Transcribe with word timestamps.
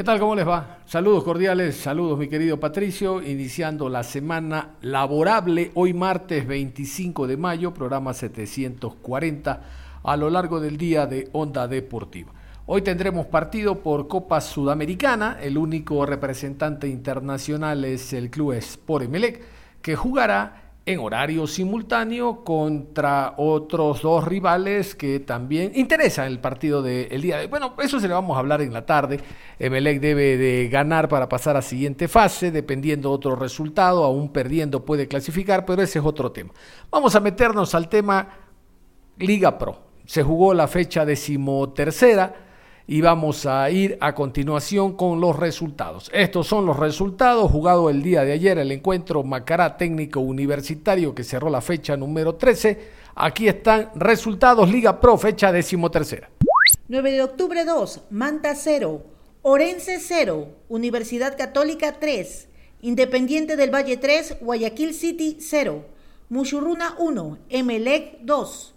¿Qué 0.00 0.04
tal? 0.04 0.18
¿Cómo 0.18 0.34
les 0.34 0.48
va? 0.48 0.78
Saludos 0.86 1.22
cordiales, 1.24 1.76
saludos 1.76 2.18
mi 2.18 2.26
querido 2.26 2.58
Patricio, 2.58 3.20
iniciando 3.20 3.90
la 3.90 4.02
semana 4.02 4.76
laborable 4.80 5.72
hoy 5.74 5.92
martes 5.92 6.46
25 6.46 7.26
de 7.26 7.36
mayo, 7.36 7.74
programa 7.74 8.14
740 8.14 9.62
a 10.02 10.16
lo 10.16 10.30
largo 10.30 10.58
del 10.58 10.78
día 10.78 11.04
de 11.06 11.28
Onda 11.32 11.68
Deportiva. 11.68 12.32
Hoy 12.64 12.80
tendremos 12.80 13.26
partido 13.26 13.82
por 13.82 14.08
Copa 14.08 14.40
Sudamericana, 14.40 15.36
el 15.38 15.58
único 15.58 16.06
representante 16.06 16.88
internacional 16.88 17.84
es 17.84 18.14
el 18.14 18.30
Club 18.30 18.52
Sport 18.52 19.04
Emelec, 19.04 19.42
que 19.82 19.96
jugará 19.96 20.69
en 20.86 20.98
horario 20.98 21.46
simultáneo 21.46 22.42
contra 22.42 23.34
otros 23.36 24.02
dos 24.02 24.24
rivales 24.24 24.94
que 24.94 25.20
también 25.20 25.72
interesan 25.74 26.26
el 26.26 26.40
partido 26.40 26.82
del 26.82 27.20
día 27.20 27.38
de 27.38 27.46
Bueno, 27.46 27.74
eso 27.82 28.00
se 28.00 28.08
le 28.08 28.14
vamos 28.14 28.36
a 28.36 28.40
hablar 28.40 28.62
en 28.62 28.72
la 28.72 28.86
tarde. 28.86 29.20
Emelec 29.58 30.00
debe 30.00 30.36
de 30.36 30.68
ganar 30.68 31.08
para 31.08 31.28
pasar 31.28 31.56
a 31.56 31.62
siguiente 31.62 32.08
fase, 32.08 32.50
dependiendo 32.50 33.10
de 33.10 33.14
otro 33.14 33.36
resultado, 33.36 34.04
aún 34.04 34.32
perdiendo 34.32 34.84
puede 34.84 35.06
clasificar, 35.06 35.64
pero 35.66 35.82
ese 35.82 35.98
es 35.98 36.04
otro 36.04 36.32
tema. 36.32 36.52
Vamos 36.90 37.14
a 37.14 37.20
meternos 37.20 37.74
al 37.74 37.88
tema 37.88 38.28
Liga 39.18 39.58
Pro. 39.58 39.90
Se 40.06 40.22
jugó 40.22 40.54
la 40.54 40.66
fecha 40.66 41.04
decimotercera 41.04 42.49
y 42.90 43.02
vamos 43.02 43.46
a 43.46 43.70
ir 43.70 43.96
a 44.00 44.16
continuación 44.16 44.96
con 44.96 45.20
los 45.20 45.36
resultados. 45.36 46.10
Estos 46.12 46.48
son 46.48 46.66
los 46.66 46.76
resultados 46.76 47.48
jugado 47.48 47.88
el 47.88 48.02
día 48.02 48.24
de 48.24 48.32
ayer 48.32 48.58
el 48.58 48.72
encuentro 48.72 49.22
Macará 49.22 49.76
Técnico 49.76 50.18
Universitario 50.18 51.14
que 51.14 51.22
cerró 51.22 51.50
la 51.50 51.60
fecha 51.60 51.96
número 51.96 52.34
13. 52.34 52.80
Aquí 53.14 53.46
están 53.46 53.92
resultados 53.94 54.68
Liga 54.68 55.00
Pro 55.00 55.16
fecha 55.18 55.52
decimotercera. 55.52 56.30
9 56.88 57.12
de 57.12 57.22
octubre 57.22 57.64
2, 57.64 58.00
Manta 58.10 58.56
0, 58.56 59.04
Orense 59.42 60.00
0, 60.00 60.48
Universidad 60.68 61.38
Católica 61.38 62.00
3, 62.00 62.48
Independiente 62.82 63.54
del 63.54 63.72
Valle 63.72 63.98
3, 63.98 64.38
Guayaquil 64.40 64.94
City 64.94 65.36
0, 65.38 65.84
Muchurruna 66.28 66.96
1, 66.98 67.38
Emelec 67.50 68.22
2, 68.22 68.74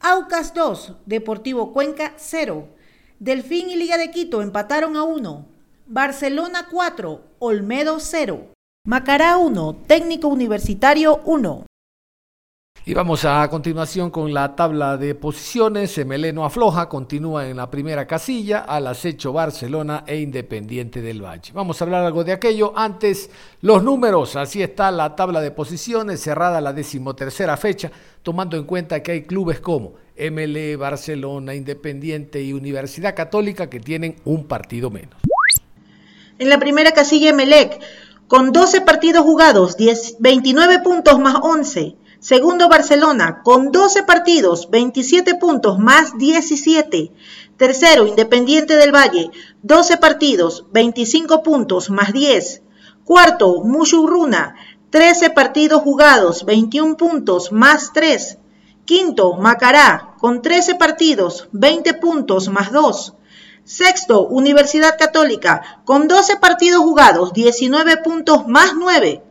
Aucas 0.00 0.52
2, 0.52 0.92
Deportivo 1.06 1.72
Cuenca 1.72 2.12
0, 2.18 2.75
Delfín 3.18 3.70
y 3.70 3.76
Liga 3.76 3.96
de 3.96 4.10
Quito 4.10 4.42
empataron 4.42 4.94
a 4.94 5.02
1, 5.02 5.46
Barcelona 5.86 6.66
4, 6.70 7.20
Olmedo 7.38 7.98
0, 7.98 8.48
Macará 8.84 9.38
1, 9.38 9.84
Técnico 9.86 10.28
Universitario 10.28 11.22
1. 11.24 11.64
Y 12.84 12.92
vamos 12.92 13.24
a 13.24 13.48
continuación 13.48 14.10
con 14.10 14.34
la 14.34 14.54
tabla 14.54 14.98
de 14.98 15.14
posiciones. 15.14 15.96
Emeleno 15.96 16.44
afloja, 16.44 16.90
continúa 16.90 17.48
en 17.48 17.56
la 17.56 17.70
primera 17.70 18.06
casilla, 18.06 18.60
al 18.60 18.86
acecho 18.86 19.32
Barcelona 19.32 20.04
e 20.06 20.20
Independiente 20.20 21.00
del 21.00 21.24
Valle. 21.24 21.52
Vamos 21.54 21.80
a 21.80 21.84
hablar 21.84 22.04
algo 22.04 22.22
de 22.22 22.32
aquello. 22.32 22.74
Antes, 22.76 23.30
los 23.62 23.82
números. 23.82 24.36
Así 24.36 24.62
está 24.62 24.90
la 24.90 25.16
tabla 25.16 25.40
de 25.40 25.50
posiciones, 25.50 26.20
cerrada 26.20 26.60
la 26.60 26.74
decimotercera 26.74 27.56
fecha, 27.56 27.90
tomando 28.22 28.56
en 28.58 28.64
cuenta 28.64 29.02
que 29.02 29.12
hay 29.12 29.22
clubes 29.22 29.58
como 29.58 29.94
MLE, 30.18 30.76
Barcelona, 30.76 31.54
Independiente 31.54 32.42
y 32.42 32.52
Universidad 32.52 33.14
Católica 33.14 33.68
que 33.68 33.80
tienen 33.80 34.16
un 34.24 34.46
partido 34.46 34.90
menos. 34.90 35.20
En 36.38 36.48
la 36.48 36.58
primera 36.58 36.92
casilla 36.92 37.30
Emelec, 37.30 37.80
con 38.28 38.52
12 38.52 38.80
partidos 38.80 39.24
jugados, 39.24 39.76
10, 39.76 40.16
29 40.18 40.80
puntos 40.80 41.18
más 41.18 41.36
11. 41.40 41.96
Segundo 42.18 42.68
Barcelona, 42.68 43.42
con 43.44 43.70
12 43.70 44.02
partidos, 44.02 44.68
27 44.70 45.36
puntos 45.36 45.78
más 45.78 46.18
17. 46.18 47.12
Tercero 47.56 48.06
Independiente 48.06 48.76
del 48.76 48.92
Valle, 48.92 49.30
12 49.62 49.96
partidos, 49.98 50.66
25 50.72 51.42
puntos 51.42 51.88
más 51.88 52.12
10. 52.12 52.62
Cuarto 53.04 53.62
Mushurruna, 53.62 54.56
13 54.90 55.30
partidos 55.30 55.82
jugados, 55.82 56.44
21 56.44 56.96
puntos 56.96 57.52
más 57.52 57.92
3. 57.94 58.38
Quinto 58.86 59.34
Macará, 59.34 60.14
con 60.20 60.42
13 60.42 60.76
partidos, 60.76 61.48
20 61.50 61.94
puntos 61.94 62.48
más 62.48 62.70
2. 62.70 63.14
Sexto, 63.64 64.28
Universidad 64.28 64.96
Católica, 64.96 65.82
con 65.84 66.06
12 66.06 66.36
partidos 66.36 66.82
jugados, 66.82 67.32
19 67.32 67.96
puntos 67.96 68.46
más 68.46 68.74
9. 68.78 69.24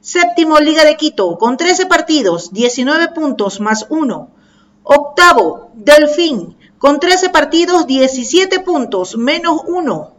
Séptimo, 0.00 0.58
Liga 0.58 0.84
de 0.84 0.96
Quito, 0.96 1.38
con 1.38 1.56
13 1.56 1.86
partidos, 1.86 2.52
19 2.52 3.10
puntos 3.14 3.60
más 3.60 3.86
1. 3.90 4.28
Octavo, 4.82 5.70
Delfín, 5.74 6.56
con 6.78 6.98
13 6.98 7.30
partidos, 7.30 7.86
17 7.86 8.58
puntos 8.58 9.16
menos 9.16 9.60
1. 9.68 10.14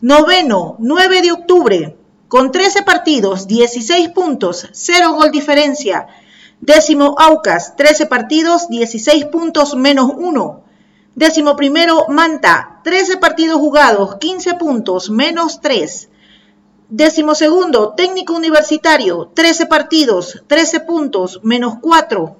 Noveno, 0.00 0.74
9 0.80 1.22
de 1.22 1.30
octubre, 1.30 1.96
con 2.26 2.50
13 2.50 2.82
partidos, 2.82 3.46
16 3.46 4.08
puntos, 4.08 4.66
0 4.72 5.12
gol 5.12 5.30
diferencia. 5.30 6.08
Décimo, 6.64 7.16
Aucas, 7.18 7.74
13 7.74 8.06
partidos, 8.06 8.68
16 8.68 9.24
puntos 9.24 9.74
menos 9.74 10.12
1. 10.16 10.62
Décimo 11.16 11.56
primero, 11.56 12.06
Manta, 12.08 12.78
13 12.84 13.16
partidos 13.16 13.58
jugados, 13.58 14.14
15 14.20 14.54
puntos, 14.54 15.10
menos 15.10 15.60
3. 15.60 16.08
Décimo 16.88 17.34
segundo, 17.34 17.94
Técnico 17.96 18.34
Universitario, 18.34 19.32
13 19.34 19.66
partidos, 19.66 20.44
13 20.46 20.78
puntos, 20.86 21.40
menos 21.42 21.78
4. 21.82 22.36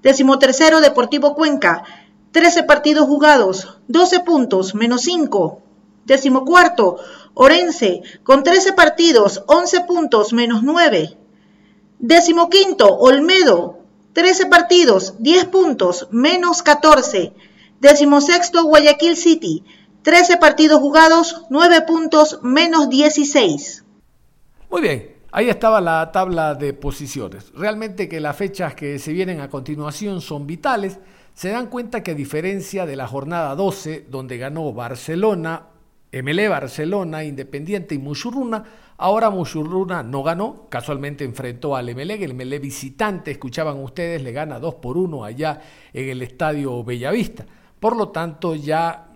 Décimo 0.00 0.38
tercero, 0.38 0.80
Deportivo 0.80 1.34
Cuenca, 1.34 1.84
13 2.32 2.62
partidos 2.62 3.06
jugados, 3.06 3.78
12 3.88 4.20
puntos, 4.20 4.74
menos 4.74 5.02
5. 5.02 5.60
Décimo 6.06 6.46
cuarto, 6.46 6.96
Orense, 7.34 8.00
con 8.22 8.42
13 8.42 8.72
partidos, 8.72 9.42
11 9.46 9.82
puntos, 9.82 10.32
menos 10.32 10.62
9. 10.62 11.19
Décimo 12.02 12.48
quinto, 12.48 12.96
Olmedo, 12.96 13.80
13 14.14 14.46
partidos, 14.46 15.16
10 15.18 15.44
puntos, 15.46 16.08
menos 16.10 16.62
14. 16.62 17.34
Décimo 17.78 18.22
sexto, 18.22 18.64
Guayaquil 18.64 19.18
City, 19.18 19.64
13 20.00 20.38
partidos 20.38 20.80
jugados, 20.80 21.42
9 21.50 21.82
puntos, 21.82 22.38
menos 22.42 22.88
16. 22.88 23.84
Muy 24.70 24.80
bien, 24.80 25.14
ahí 25.30 25.50
estaba 25.50 25.82
la 25.82 26.10
tabla 26.10 26.54
de 26.54 26.72
posiciones. 26.72 27.52
Realmente 27.52 28.08
que 28.08 28.18
las 28.18 28.34
fechas 28.34 28.74
que 28.74 28.98
se 28.98 29.12
vienen 29.12 29.42
a 29.42 29.50
continuación 29.50 30.22
son 30.22 30.46
vitales. 30.46 30.98
Se 31.34 31.50
dan 31.50 31.66
cuenta 31.66 32.02
que 32.02 32.12
a 32.12 32.14
diferencia 32.14 32.86
de 32.86 32.96
la 32.96 33.08
jornada 33.08 33.54
12, 33.54 34.06
donde 34.08 34.38
ganó 34.38 34.72
Barcelona, 34.72 35.66
MLE 36.12 36.48
Barcelona, 36.48 37.24
Independiente 37.24 37.94
y 37.94 37.98
Mushurruna, 37.98 38.64
ahora 38.98 39.30
Mushurruna 39.30 40.02
no 40.02 40.22
ganó, 40.22 40.66
casualmente 40.68 41.24
enfrentó 41.24 41.76
al 41.76 41.94
MLE, 41.94 42.24
el 42.24 42.34
MLE 42.34 42.58
visitante, 42.58 43.30
escuchaban 43.30 43.82
ustedes, 43.82 44.22
le 44.22 44.32
gana 44.32 44.58
2 44.58 44.74
por 44.76 44.96
1 44.96 45.24
allá 45.24 45.60
en 45.92 46.08
el 46.08 46.22
estadio 46.22 46.82
Bellavista. 46.82 47.46
Por 47.78 47.96
lo 47.96 48.08
tanto, 48.08 48.54
ya 48.54 49.06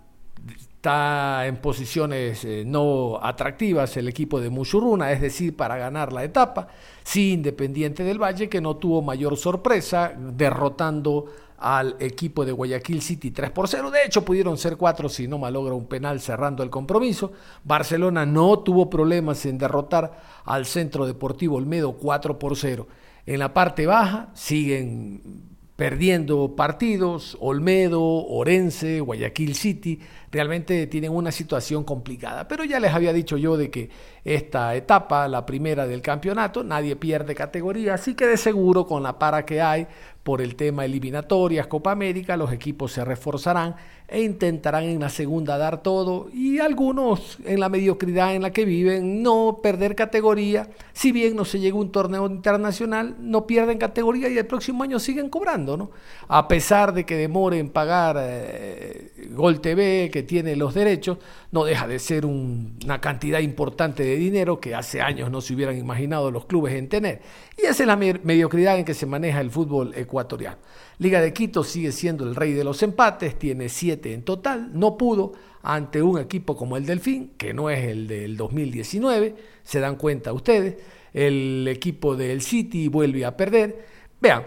está 0.85 1.47
en 1.47 1.57
posiciones 1.57 2.45
eh, 2.45 2.63
no 2.67 3.19
atractivas 3.23 3.97
el 3.97 4.07
equipo 4.07 4.41
de 4.41 4.51
Mushuruna, 4.51 5.11
es 5.13 5.21
decir, 5.21 5.57
para 5.57 5.77
ganar 5.77 6.13
la 6.13 6.25
etapa. 6.25 6.69
Sí, 7.03 7.33
Independiente 7.33 8.05
del 8.05 8.23
Valle, 8.23 8.49
que 8.49 8.61
no 8.61 8.77
tuvo 8.77 9.03
mayor 9.03 9.37
sorpresa, 9.37 10.15
derrotando 10.17 11.27
al 11.59 11.97
equipo 12.01 12.45
de 12.45 12.53
Guayaquil 12.53 13.03
City 13.03 13.31
3 13.31 13.51
por 13.51 13.69
0. 13.69 13.91
De 13.91 14.05
hecho, 14.05 14.25
pudieron 14.25 14.59
ser 14.59 14.77
4 14.77 15.09
si 15.09 15.29
no 15.29 15.39
malogra 15.39 15.75
un 15.75 15.87
penal 15.87 16.21
cerrando 16.21 16.63
el 16.63 16.71
compromiso. 16.71 17.33
Barcelona 17.65 18.27
no 18.27 18.59
tuvo 18.61 18.91
problemas 18.91 19.47
en 19.47 19.59
derrotar 19.59 20.21
al 20.45 20.67
Centro 20.67 21.07
Deportivo 21.07 21.57
Olmedo 21.57 21.93
4 21.93 22.39
por 22.39 22.57
0. 22.57 22.87
En 23.27 23.39
la 23.39 23.55
parte 23.55 23.87
baja 23.87 24.31
siguen 24.35 25.45
perdiendo 25.77 26.55
partidos, 26.55 27.37
Olmedo, 27.41 28.03
Orense, 28.03 29.01
Guayaquil 29.01 29.55
City, 29.55 30.01
realmente 30.35 30.89
tienen 30.89 31.13
una 31.13 31.31
situación 31.31 31.85
complicada. 31.85 32.49
Pero 32.49 32.65
ya 32.65 32.81
les 32.81 32.93
había 32.93 33.13
dicho 33.13 33.37
yo 33.37 33.57
de 33.57 33.71
que 33.71 33.89
esta 34.25 34.75
etapa, 34.75 35.29
la 35.29 35.47
primera 35.47 35.87
del 35.87 36.03
campeonato, 36.03 36.65
nadie 36.65 36.97
pierde 36.97 37.37
categoría, 37.37 37.95
así 37.95 38.15
que 38.15 38.27
de 38.27 38.37
seguro 38.37 38.85
con 38.85 39.05
la 39.05 39.17
para 39.17 39.47
que 39.47 39.63
hay 39.63 39.87
por 40.25 40.41
el 40.41 40.57
tema 40.57 40.87
eliminatorias, 40.87 41.67
Copa 41.67 41.93
América, 41.93 42.37
los 42.37 42.51
equipos 42.51 42.93
se 42.93 43.05
reforzarán 43.05 43.77
e 44.09 44.23
intentarán 44.23 44.85
en 44.85 45.01
la 45.01 45.11
segunda 45.11 45.59
dar 45.59 45.83
todo 45.83 46.29
y 46.33 46.59
algunos 46.59 47.39
en 47.45 47.61
la 47.61 47.69
mediocridad 47.69 48.35
en 48.35 48.43
la 48.43 48.51
que 48.51 48.65
viven 48.65 49.23
no 49.23 49.61
perder 49.63 49.95
categoría, 49.95 50.69
si 50.95 51.13
bien 51.13 51.37
no 51.37 51.45
se 51.45 51.61
llega 51.61 51.77
a 51.77 51.81
un 51.81 51.93
torneo 51.93 52.27
internacional, 52.27 53.17
no 53.21 53.47
pierden 53.47 53.77
categoría 53.77 54.31
y 54.31 54.39
el 54.39 54.47
próximo 54.47 54.83
año 54.83 54.99
siguen 54.99 55.29
cobrando, 55.29 55.77
¿no? 55.77 55.91
A 56.29 56.49
pesar 56.49 56.95
de 56.95 57.05
que 57.05 57.17
demore 57.17 57.59
en 57.59 57.69
pagar 57.69 58.17
eh, 58.19 59.13
Gol 59.33 59.61
TV, 59.61 60.11
que 60.11 60.23
tiene 60.25 60.57
los 60.57 60.75
derechos, 60.75 61.19
no 61.53 61.65
deja 61.65 61.87
de 61.87 61.99
ser 61.99 62.27
una 62.27 63.01
cantidad 63.01 63.41
importante 63.41 64.03
de 64.03 64.17
dinero 64.17 64.61
que 64.61 64.75
hace 64.75 65.01
años 65.01 65.31
no 65.31 65.41
se 65.41 65.55
hubieran 65.55 65.79
imaginado 65.79 66.31
los 66.31 66.47
clubes 66.47 66.75
en 66.75 66.89
tener. 66.89 67.23
Y 67.57 67.67
esa 67.67 67.83
es 67.83 67.87
la 67.87 67.97
mediocridad 67.97 68.79
en 68.79 68.85
que 68.85 68.95
se 68.95 69.07
maneja 69.07 69.41
el 69.41 69.51
fútbol 69.51 69.93
ecuatoriano. 69.95 70.59
Liga 70.99 71.21
de 71.21 71.33
Quito 71.33 71.65
sigue 71.65 71.93
siendo 71.93 72.25
el 72.25 72.35
rey 72.35 72.53
de 72.53 72.65
los 72.65 72.83
empates, 72.83 73.39
tiene 73.39 73.69
siete 73.69 74.13
en 74.13 74.23
total, 74.23 74.71
no 74.73 74.97
pudo 74.97 75.33
ante 75.63 76.03
un 76.03 76.21
equipo 76.21 76.57
como 76.57 76.77
el 76.77 76.85
Delfín, 76.85 77.33
que 77.37 77.55
no 77.55 77.71
es 77.71 77.85
el 77.85 78.07
del 78.07 78.37
2019, 78.37 79.35
se 79.63 79.81
dan 79.81 79.97
cuenta 79.97 80.33
ustedes, 80.33 80.77
el 81.13 81.67
equipo 81.69 82.17
del 82.17 82.43
City 82.43 82.89
vuelve 82.89 83.25
a 83.25 83.37
perder. 83.37 83.87
Vean, 84.21 84.45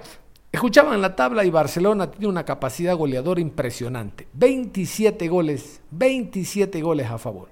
escuchaban 0.57 1.01
la 1.01 1.15
tabla 1.15 1.45
y 1.45 1.51
Barcelona 1.51 2.09
tiene 2.09 2.27
una 2.27 2.43
capacidad 2.43 2.95
goleadora 2.95 3.39
impresionante, 3.39 4.27
27 4.33 5.27
goles, 5.27 5.81
27 5.91 6.81
goles 6.81 7.07
a 7.11 7.19
favor. 7.19 7.49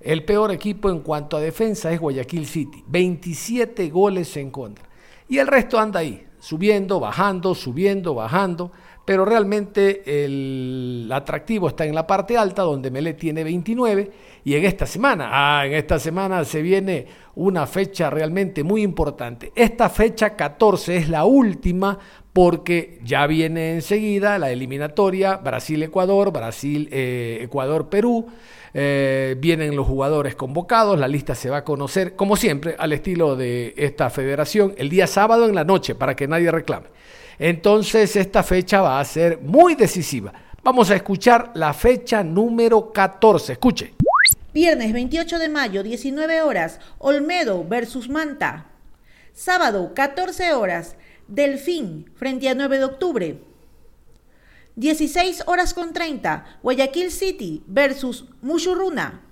El 0.00 0.24
peor 0.24 0.50
equipo 0.50 0.88
en 0.88 1.00
cuanto 1.00 1.36
a 1.36 1.40
defensa 1.40 1.92
es 1.92 2.00
Guayaquil 2.00 2.46
City, 2.46 2.82
27 2.86 3.90
goles 3.90 4.34
en 4.38 4.50
contra. 4.50 4.86
Y 5.28 5.36
el 5.38 5.46
resto 5.46 5.78
anda 5.78 6.00
ahí, 6.00 6.26
subiendo, 6.38 7.00
bajando, 7.00 7.54
subiendo, 7.54 8.14
bajando, 8.14 8.72
pero 9.04 9.24
realmente 9.24 10.02
el 10.24 11.08
atractivo 11.10 11.68
está 11.68 11.86
en 11.86 11.94
la 11.94 12.06
parte 12.06 12.36
alta 12.36 12.60
donde 12.62 12.90
Melé 12.90 13.14
tiene 13.14 13.42
29 13.42 14.10
y 14.44 14.54
en 14.54 14.66
esta 14.66 14.84
semana, 14.84 15.30
ah, 15.32 15.64
en 15.66 15.72
esta 15.72 15.98
semana 15.98 16.44
se 16.44 16.60
viene 16.60 17.06
una 17.34 17.66
fecha 17.66 18.10
realmente 18.10 18.62
muy 18.62 18.82
importante. 18.82 19.50
Esta 19.54 19.88
fecha 19.88 20.36
14 20.36 20.96
es 20.96 21.08
la 21.08 21.24
última 21.24 21.98
porque 22.32 23.00
ya 23.02 23.26
viene 23.26 23.72
enseguida 23.72 24.38
la 24.38 24.50
eliminatoria 24.50 25.38
Brasil-Ecuador, 25.38 26.30
Brasil-Ecuador-Perú. 26.30 28.26
Eh, 28.74 29.36
vienen 29.38 29.76
los 29.76 29.86
jugadores 29.86 30.34
convocados, 30.34 30.98
la 30.98 31.08
lista 31.08 31.34
se 31.34 31.50
va 31.50 31.58
a 31.58 31.64
conocer, 31.64 32.16
como 32.16 32.36
siempre, 32.36 32.76
al 32.78 32.92
estilo 32.92 33.36
de 33.36 33.74
esta 33.76 34.10
federación, 34.10 34.74
el 34.76 34.90
día 34.90 35.06
sábado 35.06 35.46
en 35.46 35.54
la 35.54 35.64
noche, 35.64 35.94
para 35.94 36.14
que 36.14 36.28
nadie 36.28 36.50
reclame. 36.50 36.88
Entonces, 37.38 38.16
esta 38.16 38.42
fecha 38.42 38.80
va 38.82 39.00
a 39.00 39.04
ser 39.04 39.40
muy 39.40 39.74
decisiva. 39.74 40.32
Vamos 40.62 40.90
a 40.90 40.96
escuchar 40.96 41.52
la 41.54 41.72
fecha 41.72 42.22
número 42.22 42.92
14. 42.92 43.52
Escuche. 43.52 43.94
Viernes 44.52 44.92
28 44.92 45.38
de 45.38 45.48
mayo, 45.48 45.82
19 45.82 46.42
horas, 46.42 46.80
Olmedo 46.98 47.64
versus 47.64 48.08
Manta. 48.08 48.66
Sábado, 49.32 49.92
14 49.94 50.52
horas, 50.54 50.96
Delfín 51.28 52.10
frente 52.16 52.48
a 52.48 52.54
9 52.54 52.78
de 52.78 52.84
octubre. 52.84 53.38
16 54.78 55.42
horas 55.46 55.74
con 55.74 55.92
30, 55.92 56.60
Guayaquil 56.62 57.10
City 57.10 57.64
versus 57.66 58.26
Mushuruna. 58.42 59.22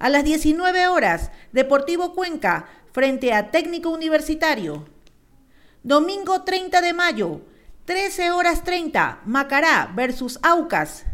A 0.00 0.08
las 0.08 0.24
19 0.24 0.88
horas, 0.88 1.30
Deportivo 1.52 2.12
Cuenca 2.12 2.66
frente 2.90 3.32
a 3.32 3.52
Técnico 3.52 3.90
Universitario. 3.90 4.84
Domingo 5.84 6.42
30 6.42 6.80
de 6.80 6.92
mayo, 6.92 7.42
13 7.84 8.32
horas 8.32 8.64
30, 8.64 9.20
Macará 9.26 9.92
versus 9.94 10.40
Aucas. 10.42 11.04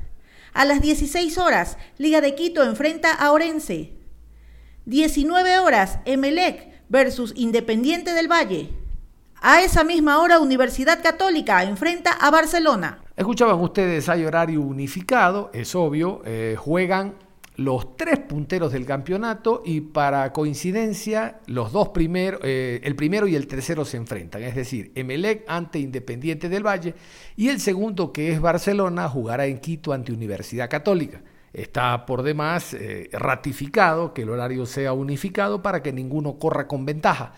A 0.54 0.64
las 0.64 0.80
16 0.80 1.36
horas, 1.36 1.76
Liga 1.98 2.22
de 2.22 2.34
Quito 2.34 2.64
enfrenta 2.64 3.12
a 3.12 3.30
Orense. 3.32 3.92
19 4.86 5.58
horas, 5.58 5.98
Emelec 6.06 6.82
versus 6.88 7.34
Independiente 7.36 8.14
del 8.14 8.32
Valle. 8.32 8.72
A 9.42 9.60
esa 9.60 9.84
misma 9.84 10.18
hora, 10.18 10.38
Universidad 10.38 11.02
Católica 11.02 11.62
enfrenta 11.64 12.12
a 12.12 12.30
Barcelona. 12.30 13.02
Escuchaban 13.18 13.58
ustedes, 13.58 14.08
hay 14.08 14.24
horario 14.24 14.60
unificado, 14.60 15.50
es 15.52 15.74
obvio, 15.74 16.22
eh, 16.24 16.54
juegan 16.56 17.16
los 17.56 17.96
tres 17.96 18.20
punteros 18.20 18.70
del 18.70 18.86
campeonato 18.86 19.60
y 19.66 19.80
para 19.80 20.32
coincidencia 20.32 21.40
los 21.46 21.72
dos 21.72 21.88
primeros, 21.88 22.40
eh, 22.44 22.80
el 22.84 22.94
primero 22.94 23.26
y 23.26 23.34
el 23.34 23.48
tercero 23.48 23.84
se 23.84 23.96
enfrentan, 23.96 24.44
es 24.44 24.54
decir, 24.54 24.92
Emelec 24.94 25.42
ante 25.48 25.80
Independiente 25.80 26.48
del 26.48 26.64
Valle 26.64 26.94
y 27.34 27.48
el 27.48 27.58
segundo 27.58 28.12
que 28.12 28.30
es 28.30 28.40
Barcelona 28.40 29.08
jugará 29.08 29.46
en 29.46 29.58
Quito 29.58 29.92
ante 29.92 30.12
Universidad 30.12 30.70
Católica. 30.70 31.20
Está 31.52 32.06
por 32.06 32.22
demás 32.22 32.72
eh, 32.74 33.10
ratificado 33.10 34.14
que 34.14 34.22
el 34.22 34.30
horario 34.30 34.64
sea 34.64 34.92
unificado 34.92 35.60
para 35.60 35.82
que 35.82 35.92
ninguno 35.92 36.38
corra 36.38 36.68
con 36.68 36.86
ventaja. 36.86 37.32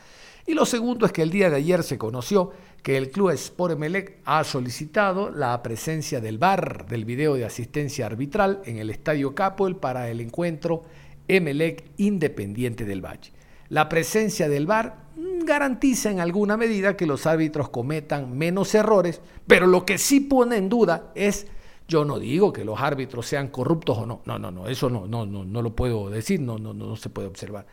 Y 0.47 0.53
lo 0.55 0.67
segundo 0.67 1.07
es 1.07 1.13
que 1.13 1.23
el 1.23 1.31
día 1.31 1.49
de 1.49 1.57
ayer 1.57 1.83
se 1.83 1.97
conoció 1.97 2.51
que 2.83 2.97
el 2.97 3.11
club 3.11 3.31
Sport 3.31 3.75
Emelec 3.75 4.19
ha 4.25 4.43
solicitado 4.45 5.31
la 5.31 5.63
presencia 5.63 6.21
del 6.21 6.39
VAR, 6.39 6.87
del 6.87 7.05
video 7.05 7.35
de 7.35 7.45
asistencia 7.45 8.07
arbitral, 8.07 8.63
en 8.65 8.79
el 8.79 8.91
Estadio 8.91 9.35
Capoel 9.35 9.77
para 9.77 10.09
el 10.09 10.21
encuentro 10.21 10.85
Emelec 11.29 11.85
Independiente 11.99 12.85
del 12.85 13.05
Valle. 13.05 13.33
La 13.69 13.89
presencia 13.89 14.49
del 14.49 14.67
VAR 14.67 15.11
garantiza 15.45 16.11
en 16.11 16.21
alguna 16.21 16.57
medida 16.57 16.97
que 16.97 17.07
los 17.07 17.27
árbitros 17.27 17.69
cometan 17.69 18.37
menos 18.37 18.75
errores, 18.75 19.21
pero 19.47 19.67
lo 19.67 19.85
que 19.85 19.99
sí 19.99 20.21
pone 20.21 20.57
en 20.57 20.69
duda 20.69 21.13
es, 21.15 21.47
yo 21.87 22.05
no 22.05 22.19
digo 22.19 22.53
que 22.53 22.65
los 22.65 22.81
árbitros 22.81 23.27
sean 23.27 23.49
corruptos 23.49 23.99
o 23.99 24.07
no, 24.07 24.23
no, 24.25 24.39
no, 24.39 24.51
no, 24.51 24.69
eso 24.69 24.89
no, 24.89 25.07
no, 25.07 25.27
no, 25.27 25.45
no 25.45 25.63
lo 25.63 25.75
puedo 25.77 26.11
decir, 26.11 26.41
no, 26.41 26.59
no, 26.59 26.73
no 26.73 26.97
se 26.97 27.11
puede 27.11 27.29
observar. 27.29 27.67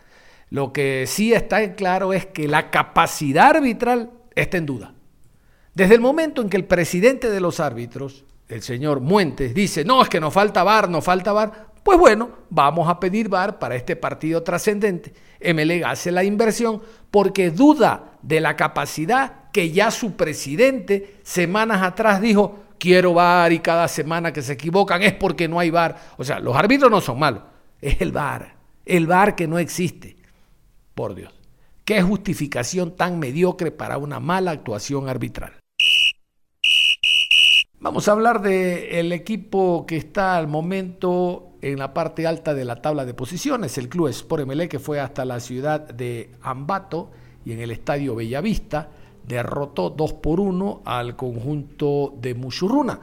Lo 0.50 0.72
que 0.72 1.06
sí 1.08 1.34
está 1.34 1.62
en 1.62 1.74
claro 1.74 2.14
es 2.14 2.26
que 2.26 2.48
la 2.48 2.70
capacidad 2.72 3.58
arbitral 3.58 4.12
está 4.36 4.58
en 4.58 4.66
duda. 4.66 4.94
Desde 5.78 5.94
el 5.94 6.02
momento 6.02 6.42
en 6.42 6.50
que 6.50 6.58
el 6.58 6.66
presidente 6.66 7.30
de 7.30 7.40
los 7.40 7.60
árbitros, 7.60 8.26
el 8.50 8.64
señor 8.64 9.00
Muentes, 9.00 9.54
dice, 9.54 9.86
no, 9.86 10.02
es 10.02 10.10
que 10.10 10.20
nos 10.20 10.34
falta 10.34 10.64
VAR, 10.64 10.90
nos 10.90 11.06
falta 11.06 11.34
VAR, 11.34 11.68
pues 11.84 12.00
bueno, 12.00 12.32
vamos 12.50 12.90
a 12.90 13.00
pedir 13.00 13.30
VAR 13.30 13.60
para 13.60 13.76
este 13.76 13.96
partido 13.96 14.42
trascendente. 14.42 15.14
MLE 15.40 15.86
hace 15.86 16.12
la 16.12 16.24
inversión 16.24 16.82
porque 17.12 17.52
duda 17.52 18.18
de 18.24 18.42
la 18.42 18.56
capacidad 18.56 19.52
que 19.54 19.70
ya 19.70 19.92
su 19.92 20.16
presidente 20.16 21.18
semanas 21.22 21.84
atrás 21.84 22.22
dijo, 22.22 22.56
quiero 22.80 23.14
VAR 23.14 23.54
y 23.54 23.60
cada 23.60 23.88
semana 23.88 24.34
que 24.34 24.42
se 24.42 24.54
equivocan 24.54 25.04
es 25.04 25.14
porque 25.14 25.48
no 25.48 25.60
hay 25.60 25.70
VAR. 25.70 25.96
O 26.18 26.24
sea, 26.24 26.40
los 26.40 26.56
árbitros 26.56 26.90
no 26.90 27.02
son 27.02 27.20
malos, 27.20 27.44
es 27.80 28.02
el 28.02 28.12
VAR, 28.12 28.56
el 28.84 29.06
VAR 29.06 29.36
que 29.36 29.48
no 29.48 29.60
existe. 29.60 30.18
Por 30.96 31.14
Dios, 31.14 31.36
qué 31.86 32.02
justificación 32.02 32.96
tan 32.96 33.20
mediocre 33.20 33.70
para 33.70 34.00
una 34.00 34.20
mala 34.20 34.50
actuación 34.50 35.08
arbitral. 35.08 35.54
Vamos 37.80 38.08
a 38.08 38.14
hablar 38.14 38.42
del 38.42 39.12
equipo 39.12 39.86
que 39.86 39.98
está 39.98 40.36
al 40.36 40.48
momento 40.48 41.50
en 41.62 41.78
la 41.78 41.94
parte 41.94 42.26
alta 42.26 42.56
de 42.56 42.66
la 42.66 42.82
tabla 42.82 43.06
de 43.06 43.14
posiciones, 43.14 43.78
el 43.78 43.88
Club 43.88 44.08
Sport 44.08 44.48
MLE, 44.48 44.68
que 44.68 44.80
fue 44.80 45.00
hasta 45.00 45.26
la 45.26 45.40
ciudad 45.40 45.82
de 45.82 46.32
Ambato 46.42 47.12
y 47.46 47.52
en 47.52 47.60
el 47.60 47.70
estadio 47.70 48.16
Bellavista 48.16 48.90
derrotó 49.28 49.92
2 49.92 50.14
por 50.14 50.40
1 50.40 50.82
al 50.86 51.16
conjunto 51.16 52.16
de 52.20 52.34
Muchurruna. 52.34 53.00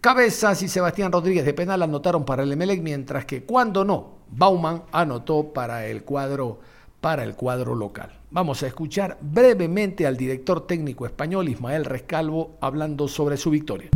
Cabezas 0.00 0.62
y 0.62 0.68
Sebastián 0.68 1.10
Rodríguez 1.10 1.44
de 1.44 1.52
penal 1.52 1.82
anotaron 1.82 2.24
para 2.24 2.44
el 2.44 2.52
Emelec, 2.52 2.82
mientras 2.82 3.24
que 3.24 3.42
cuando 3.42 3.84
no, 3.84 4.20
Bauman 4.30 4.84
anotó 4.92 5.52
para 5.52 5.86
el 5.86 6.04
cuadro, 6.04 6.60
para 7.00 7.24
el 7.24 7.34
cuadro 7.34 7.74
local. 7.74 8.10
Vamos 8.30 8.62
a 8.62 8.66
escuchar 8.66 9.16
brevemente 9.20 10.06
al 10.06 10.16
director 10.16 10.66
técnico 10.66 11.06
español 11.06 11.48
Ismael 11.48 11.84
Rescalvo 11.84 12.52
hablando 12.60 13.08
sobre 13.08 13.36
su 13.36 13.50
victoria. 13.50 13.90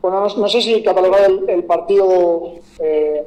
Bueno, 0.00 0.26
no, 0.36 0.48
sé 0.48 0.62
si 0.62 0.82
catalogar 0.82 1.30
el, 1.48 1.64
partido 1.64 2.54
eh, 2.78 3.26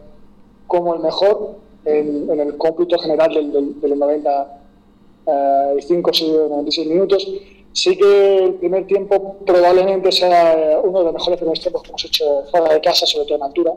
como 0.67 0.95
el 0.95 1.01
mejor 1.01 1.57
en, 1.85 2.39
el 2.39 2.57
cómputo 2.57 2.97
general 2.97 3.33
del, 3.33 3.81
de 3.81 3.87
los 3.89 3.97
95 3.97 6.11
o 6.11 6.49
96 6.49 6.87
minutos. 6.87 7.27
Sí 7.73 7.97
que 7.97 8.45
el 8.45 8.53
primer 8.55 8.87
tiempo 8.87 9.37
probablemente 9.45 10.11
sea 10.11 10.53
eh, 10.53 10.77
uno 10.83 10.99
de 10.99 11.05
los 11.05 11.13
mejores 11.13 11.37
primeros 11.37 11.61
tiempos 11.61 11.83
que 11.83 11.89
hemos 11.89 12.05
hecho 12.05 12.43
fuera 12.49 12.73
de 12.73 12.81
casa, 12.81 13.05
sobre 13.05 13.25
todo 13.25 13.37
en 13.37 13.43
altura. 13.43 13.73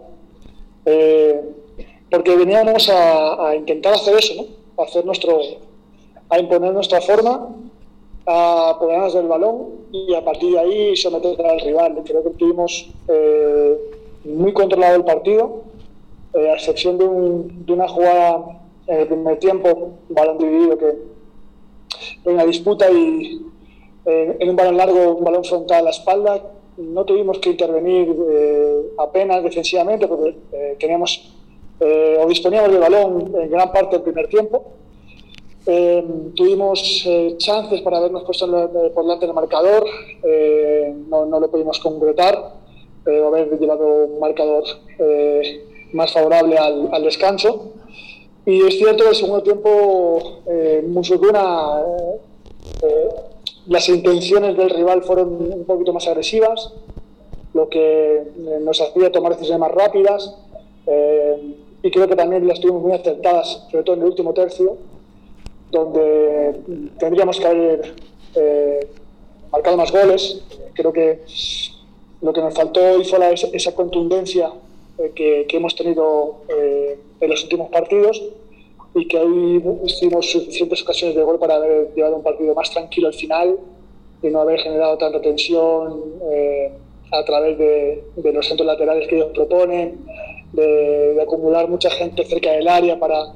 Eh, 0.86 1.40
porque 2.10 2.36
veníamos 2.36 2.88
a, 2.88 3.48
a, 3.48 3.56
intentar 3.56 3.94
hacer 3.94 4.16
eso, 4.16 4.34
¿no? 4.34 4.63
Hacer 4.78 5.04
nuestro, 5.04 5.38
a 6.28 6.38
imponer 6.38 6.72
nuestra 6.72 7.00
forma, 7.00 7.48
a 8.26 8.70
apoderarnos 8.70 9.14
del 9.14 9.28
balón 9.28 9.68
y 9.92 10.14
a 10.14 10.24
partir 10.24 10.52
de 10.52 10.58
ahí 10.58 10.96
someter 10.96 11.44
al 11.44 11.60
rival. 11.60 12.02
Creo 12.04 12.22
que 12.22 12.30
tuvimos 12.30 12.88
eh, 13.08 13.78
muy 14.24 14.52
controlado 14.52 14.96
el 14.96 15.04
partido, 15.04 15.62
a 16.34 16.54
excepción 16.54 16.98
de, 16.98 17.04
de, 17.64 17.72
una 17.72 17.86
jugada 17.86 18.60
en 18.88 19.00
el 19.00 19.06
primer 19.06 19.38
tiempo, 19.38 19.92
un 20.08 20.14
balón 20.14 20.38
dividido 20.38 20.76
que 20.78 20.88
en 22.24 22.32
una 22.32 22.44
disputa 22.44 22.90
y 22.90 23.40
en 24.04 24.50
un 24.50 24.56
balón 24.56 24.76
largo, 24.76 25.14
un 25.14 25.24
balón 25.24 25.44
frontal 25.44 25.78
a 25.78 25.82
la 25.82 25.90
espalda, 25.90 26.42
no 26.76 27.04
tuvimos 27.04 27.38
que 27.38 27.50
intervenir 27.50 28.14
apenas 28.98 29.42
defensivamente 29.44 30.08
porque 30.08 30.36
teníamos 30.78 31.33
o 31.80 32.26
disponíamos 32.28 32.70
del 32.70 32.80
balón 32.80 33.32
en 33.34 33.50
gran 33.50 33.72
parte 33.72 33.96
del 33.96 34.02
primer 34.02 34.28
tiempo 34.28 34.74
eh, 35.66 36.04
tuvimos 36.36 37.04
eh, 37.06 37.36
chances 37.38 37.80
para 37.80 37.96
habernos 37.96 38.24
puesto 38.24 38.46
por 38.94 39.04
delante 39.04 39.26
del 39.26 39.34
marcador, 39.34 39.86
eh, 40.22 40.94
no, 41.08 41.24
no, 41.24 41.40
lo 41.40 41.50
pudimos 41.50 41.78
concretar, 41.78 42.36
o 43.06 43.26
haber 43.26 43.58
llevado 43.58 43.86
un 44.06 44.18
marcador 44.18 44.64
más 45.92 46.12
favorable 46.12 46.56
al, 46.58 46.88
al, 46.92 47.02
descanso. 47.02 47.72
Y 48.46 48.62
es 48.66 48.78
cierto 48.78 49.04
que 49.04 49.10
el 49.10 49.16
segundo 49.16 49.42
tiempo, 49.42 50.40
eh, 50.46 50.84
Musulcuna, 50.86 51.82
las 53.66 53.88
intenciones 53.88 54.56
del 54.56 54.70
rival 54.70 55.02
fueron 55.02 55.52
un 55.52 55.64
poquito 55.64 55.92
más 55.92 56.06
agresivas, 56.08 56.72
lo 57.54 57.68
que 57.68 58.22
nos 58.62 58.80
hacía 58.80 59.12
tomar 59.12 59.32
decisiones 59.32 59.60
más 59.60 59.72
rápidas. 59.72 60.36
Y 61.84 61.90
creo 61.90 62.08
que 62.08 62.16
también 62.16 62.48
las 62.48 62.58
tuvimos 62.60 62.82
muy 62.82 62.92
acertadas, 62.92 63.66
sobre 63.70 63.84
todo 63.84 63.96
en 63.96 64.02
el 64.02 64.08
último 64.08 64.32
tercio 64.32 64.78
donde 65.70 66.54
tendríamos 66.98 67.38
que 67.38 67.46
haber 67.46 67.94
eh, 68.34 68.88
marcado 69.52 69.76
más 69.76 69.92
goles. 69.92 70.42
Creo 70.72 70.92
que 70.94 71.20
lo 72.22 72.32
que 72.32 72.40
nos 72.40 72.54
faltó 72.54 72.80
hoy 72.80 73.04
fue 73.04 73.18
esa, 73.52 73.74
contundencia 73.74 74.50
eh, 74.96 75.12
que, 75.14 75.46
hemos 75.50 75.76
tenido 75.76 76.44
eh, 76.48 76.98
en 77.20 77.30
los 77.30 77.42
últimos 77.42 77.68
partidos 77.68 78.22
y 78.94 79.06
que 79.06 79.18
hoy 79.18 79.62
tuvimos 80.00 80.30
suficientes 80.30 80.80
ocasiones 80.82 81.14
de 81.14 81.22
gol 81.22 81.38
para 81.38 81.56
haber 81.56 81.92
llevado 81.94 82.16
un 82.16 82.22
partido 82.22 82.54
más 82.54 82.70
tranquilo 82.70 83.08
al 83.08 83.14
final 83.14 83.58
y 84.22 84.28
no 84.28 84.40
haber 84.40 84.58
generado 84.60 84.96
tanta 84.96 85.20
tensión 85.20 86.02
a 87.12 87.24
través 87.24 87.58
de, 87.58 88.32
los 88.32 88.46
centros 88.46 88.66
laterales 88.66 89.06
que 89.06 89.16
ellos 89.16 89.32
proponen, 89.34 89.98
de 90.54 91.20
acumular 91.20 91.68
mucha 91.68 91.90
gente 91.90 92.24
cerca 92.24 92.52
del 92.52 92.68
área 92.68 92.98
para, 92.98 93.34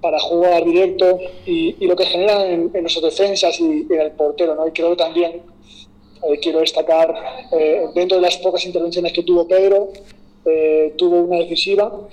para 0.00 0.18
jugar 0.18 0.64
directo 0.64 1.18
y, 1.46 1.86
lo 1.86 1.96
que 1.96 2.06
genera 2.06 2.46
en, 2.46 2.70
en 2.72 2.82
nuestras 2.82 3.04
defensas 3.04 3.60
y, 3.60 3.86
en 3.90 4.00
el 4.00 4.12
portero. 4.12 4.54
¿no? 4.54 4.66
Y 4.68 4.72
creo 4.72 4.90
que 4.90 4.96
también 4.96 5.42
eh, 6.22 6.38
quiero 6.40 6.60
destacar, 6.60 7.14
eh, 7.52 7.86
dentro 7.94 8.16
de 8.16 8.22
las 8.22 8.36
pocas 8.38 8.64
intervenciones 8.66 9.12
que 9.12 9.22
tuvo 9.22 9.48
Pedro, 9.48 9.88
eh, 10.44 10.94
tuvo 10.96 11.20
una 11.22 11.38
decisiva, 11.38 12.08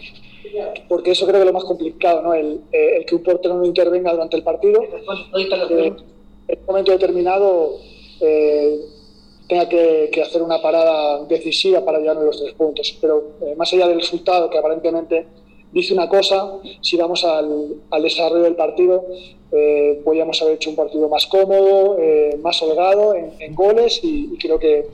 porque 0.88 1.12
eso 1.12 1.26
creo 1.26 1.36
que 1.36 1.42
es 1.42 1.48
lo 1.48 1.54
más 1.54 1.66
complicado, 1.66 2.22
¿no? 2.22 2.34
el, 2.34 2.62
el 2.72 3.06
que 3.06 3.16
un 3.16 3.22
portero 3.22 3.56
no 3.56 3.66
intervenga 3.66 4.12
durante 4.12 4.38
el 4.38 4.44
partido. 4.44 4.82
en 6.48 6.60
un 6.60 6.66
momento 6.66 6.92
determinado 6.92 7.80
tenga 9.48 9.68
que, 9.70 10.22
hacer 10.22 10.42
una 10.42 10.62
parada 10.62 11.24
decisiva 11.26 11.84
para 11.84 12.00
llevarnos 12.00 12.26
los 12.26 12.42
tres 12.42 12.54
puntos. 12.54 12.98
Pero 13.00 13.24
más 13.56 13.72
allá 13.74 13.88
del 13.88 14.00
resultado, 14.00 14.50
que 14.50 14.58
aparentemente 14.58 15.26
dice 15.72 15.94
una 15.94 16.08
cosa, 16.10 16.54
si 16.82 16.98
vamos 16.98 17.24
al, 17.24 18.02
desarrollo 18.02 18.44
del 18.44 18.56
partido, 18.56 19.06
eh, 19.52 20.02
podríamos 20.04 20.42
haber 20.42 20.56
hecho 20.56 20.70
un 20.70 20.76
partido 20.76 21.08
más 21.08 21.26
cómodo, 21.28 21.98
eh, 22.00 22.38
más 22.42 22.62
holgado 22.62 23.16
en, 23.16 23.56
goles 23.56 24.00
y, 24.04 24.38
creo 24.38 24.60
que 24.60 24.88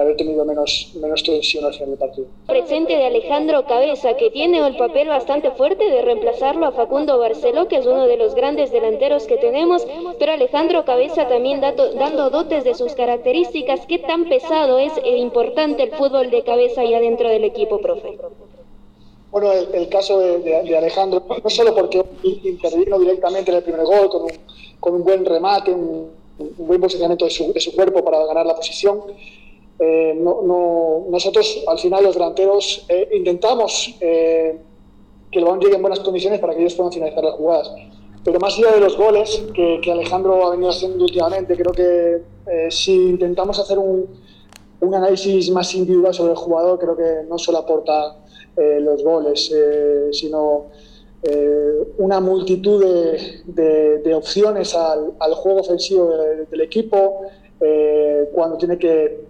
haber 0.00 0.16
tenido 0.16 0.44
menos, 0.44 0.92
menos 1.00 1.22
tensión 1.22 1.64
al 1.64 1.72
final 1.72 1.90
del 1.90 1.98
partido. 1.98 2.26
Presente 2.46 2.96
de 2.96 3.06
Alejandro 3.06 3.64
Cabeza, 3.66 4.14
que 4.16 4.30
tiene 4.30 4.64
el 4.66 4.76
papel 4.76 5.08
bastante 5.08 5.50
fuerte 5.52 5.84
de 5.84 6.02
reemplazarlo 6.02 6.66
a 6.66 6.72
Facundo 6.72 7.18
Barceló, 7.18 7.68
que 7.68 7.76
es 7.76 7.86
uno 7.86 8.06
de 8.06 8.16
los 8.16 8.34
grandes 8.34 8.70
delanteros 8.70 9.26
que 9.26 9.36
tenemos, 9.36 9.86
pero 10.18 10.32
Alejandro 10.32 10.84
Cabeza 10.84 11.28
también 11.28 11.60
dato, 11.60 11.92
dando 11.94 12.30
dotes 12.30 12.64
de 12.64 12.74
sus 12.74 12.94
características. 12.94 13.86
¿Qué 13.86 13.98
tan 13.98 14.28
pesado 14.28 14.78
es 14.78 14.92
e 15.04 15.16
importante 15.16 15.82
el 15.82 15.92
fútbol 15.92 16.30
de 16.30 16.42
cabeza 16.42 16.84
ya 16.84 17.00
dentro 17.00 17.28
del 17.28 17.44
equipo, 17.44 17.78
profe? 17.78 18.18
Bueno, 19.30 19.52
el, 19.52 19.88
caso 19.88 20.18
de, 20.18 20.76
Alejandro, 20.76 21.22
no 21.42 21.50
solo 21.50 21.74
porque 21.74 22.02
intervino 22.22 22.98
directamente 22.98 23.50
en 23.50 23.58
el 23.58 23.62
primer 23.62 23.84
gol 23.84 24.08
con 24.08 24.22
un, 24.22 24.30
con 24.80 24.94
un 24.94 25.04
buen 25.04 25.24
remate, 25.26 25.72
un, 25.72 26.10
buen 26.56 26.80
posicionamiento 26.80 27.24
de 27.24 27.30
su, 27.30 27.52
de 27.52 27.60
su, 27.60 27.74
cuerpo 27.74 28.02
para 28.04 28.24
ganar 28.24 28.46
la 28.46 28.54
posición. 28.54 29.02
Eh, 29.78 30.14
no, 30.16 30.40
no, 30.42 31.06
nosotros, 31.10 31.62
al 31.66 31.78
final, 31.78 32.04
los 32.04 32.14
delanteros, 32.14 32.86
eh, 32.88 33.08
intentamos 33.12 33.94
eh, 34.00 34.58
que 35.30 35.38
el 35.38 35.44
balón 35.44 35.60
llegue 35.60 35.76
en 35.76 35.82
buenas 35.82 36.00
condiciones 36.00 36.40
para 36.40 36.54
que 36.54 36.60
ellos 36.60 36.74
puedan 36.74 36.92
finalizar 36.92 37.22
las 37.22 37.34
jugadas. 37.34 37.72
Pero 38.24 38.40
más 38.40 38.58
allá 38.58 38.72
de 38.72 38.80
los 38.80 38.96
goles 38.96 39.44
que, 39.54 39.80
Alejandro 39.90 40.46
ha 40.46 40.50
venido 40.50 40.70
haciendo 40.70 41.04
últimamente, 41.04 41.54
creo 41.56 41.72
que 41.72 42.22
eh, 42.50 42.70
si 42.70 42.92
intentamos 43.10 43.58
hacer 43.58 43.78
un, 43.78 44.08
análisis 44.80 45.50
más 45.50 45.74
individual 45.74 46.14
sobre 46.14 46.32
el 46.32 46.36
jugador, 46.36 46.78
creo 46.78 46.96
que 46.96 47.28
no 47.28 47.38
solo 47.38 47.58
aporta 47.58 48.18
los 48.56 49.02
goles, 49.02 49.52
sino 50.12 50.66
una 51.98 52.20
multitud 52.20 52.84
de, 53.46 54.14
opciones 54.14 54.74
al, 54.76 55.12
al, 55.18 55.34
juego 55.34 55.60
ofensivo 55.60 56.08
del 56.48 56.60
equipo 56.60 57.22
cuando 58.32 58.56
tiene 58.58 58.78
que, 58.78 59.26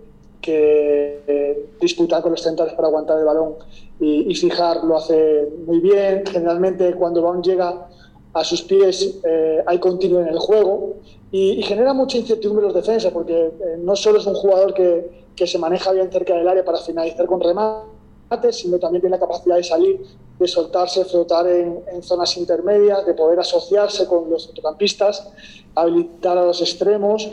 que 0.46 1.68
disputar 1.80 2.22
con 2.22 2.30
los 2.30 2.42
centrales 2.42 2.74
para 2.74 2.88
aguantar 2.88 3.18
el 3.18 3.24
balón 3.24 3.54
y, 4.00 4.34
fijar, 4.34 4.84
lo 4.84 4.96
hace 4.96 5.48
muy 5.66 5.80
bien. 5.80 6.24
Generalmente 6.26 6.94
cuando 6.94 7.20
el 7.20 7.26
balón 7.26 7.42
llega 7.42 7.88
a 8.32 8.44
sus 8.44 8.62
pies 8.62 9.18
hay 9.66 9.78
continuo 9.78 10.20
en 10.20 10.28
el 10.28 10.38
juego 10.38 10.94
y, 11.32 11.62
genera 11.62 11.92
mucha 11.92 12.18
incertidumbre 12.18 12.66
en 12.66 12.72
los 12.72 12.74
defensas 12.74 13.12
porque 13.12 13.50
no 13.78 13.96
solo 13.96 14.18
es 14.18 14.26
un 14.26 14.34
jugador 14.34 14.72
que, 14.72 15.26
se 15.46 15.58
maneja 15.58 15.92
bien 15.92 16.10
cerca 16.10 16.34
del 16.34 16.48
área 16.48 16.64
para 16.64 16.78
finalizar 16.78 17.26
con 17.26 17.40
remate, 17.40 18.52
sino 18.52 18.78
también 18.78 19.02
tiene 19.02 19.16
la 19.16 19.20
capacidad 19.20 19.56
de 19.56 19.64
salir, 19.64 20.00
de 20.38 20.48
soltarse, 20.48 21.04
flotar 21.04 21.46
en, 21.46 21.80
en 21.92 22.02
zonas 22.02 22.34
intermedias, 22.38 23.04
de 23.04 23.12
poder 23.12 23.38
asociarse 23.40 24.06
con 24.06 24.30
los 24.30 24.46
centrocampistas, 24.46 25.28
habilitar 25.74 26.38
a 26.38 26.46
los 26.46 26.60
extremos 26.62 27.28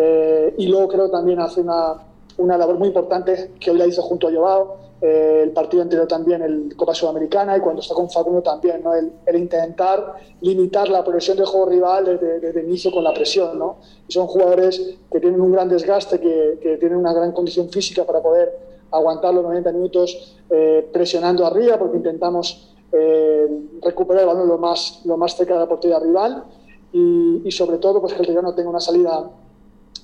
eh, 0.00 0.54
y 0.56 0.68
luego 0.68 0.86
creo 0.86 1.10
también 1.10 1.40
hace 1.40 1.60
una, 1.60 1.94
una 2.38 2.56
labor 2.56 2.78
muy 2.78 2.88
importante 2.88 3.52
que 3.60 3.70
hoy 3.70 3.78
la 3.78 3.86
hizo 3.86 4.02
junto 4.02 4.28
a 4.28 4.32
Joao, 4.32 4.76
eh, 5.00 5.42
el 5.44 5.50
partido 5.50 5.82
anterior 5.82 6.08
también, 6.08 6.42
el 6.42 6.74
Copa 6.76 6.94
Sudamericana, 6.94 7.56
y 7.56 7.60
cuando 7.60 7.82
está 7.82 7.94
con 7.94 8.10
Facundo 8.10 8.42
también, 8.42 8.82
¿no? 8.82 8.94
el, 8.94 9.12
el, 9.26 9.36
intentar 9.36 10.14
limitar 10.40 10.88
la 10.88 11.04
progresión 11.04 11.36
del 11.36 11.46
juego 11.46 11.66
rival 11.66 12.04
desde, 12.04 12.40
desde 12.40 12.62
inicio 12.62 12.90
con 12.90 13.04
la 13.04 13.12
presión. 13.12 13.58
¿no? 13.58 13.78
Y 14.08 14.12
son 14.12 14.26
jugadores 14.26 14.96
que 15.10 15.20
tienen 15.20 15.40
un 15.40 15.52
gran 15.52 15.68
desgaste, 15.68 16.18
que, 16.20 16.58
que 16.60 16.76
tienen 16.78 16.98
una 16.98 17.12
gran 17.12 17.30
condición 17.32 17.68
física 17.68 18.04
para 18.04 18.20
poder 18.20 18.58
aguantar 18.90 19.34
los 19.34 19.44
90 19.44 19.72
minutos 19.72 20.36
eh, 20.50 20.88
presionando 20.92 21.46
arriba 21.46 21.78
porque 21.78 21.98
intentamos 21.98 22.74
eh, 22.90 23.46
recuperar 23.82 24.22
el 24.22 24.28
balón 24.28 24.48
lo 24.48 24.58
más, 24.58 25.02
lo 25.04 25.16
más 25.16 25.36
cerca 25.36 25.54
de 25.54 25.60
la 25.60 25.68
portería 25.68 25.98
rival 25.98 26.44
y, 26.92 27.42
y 27.44 27.50
sobre 27.50 27.78
todo 27.78 28.00
pues, 28.00 28.14
que 28.14 28.22
el 28.22 28.42
no 28.42 28.54
tenga 28.54 28.70
una 28.70 28.80
salida 28.80 29.30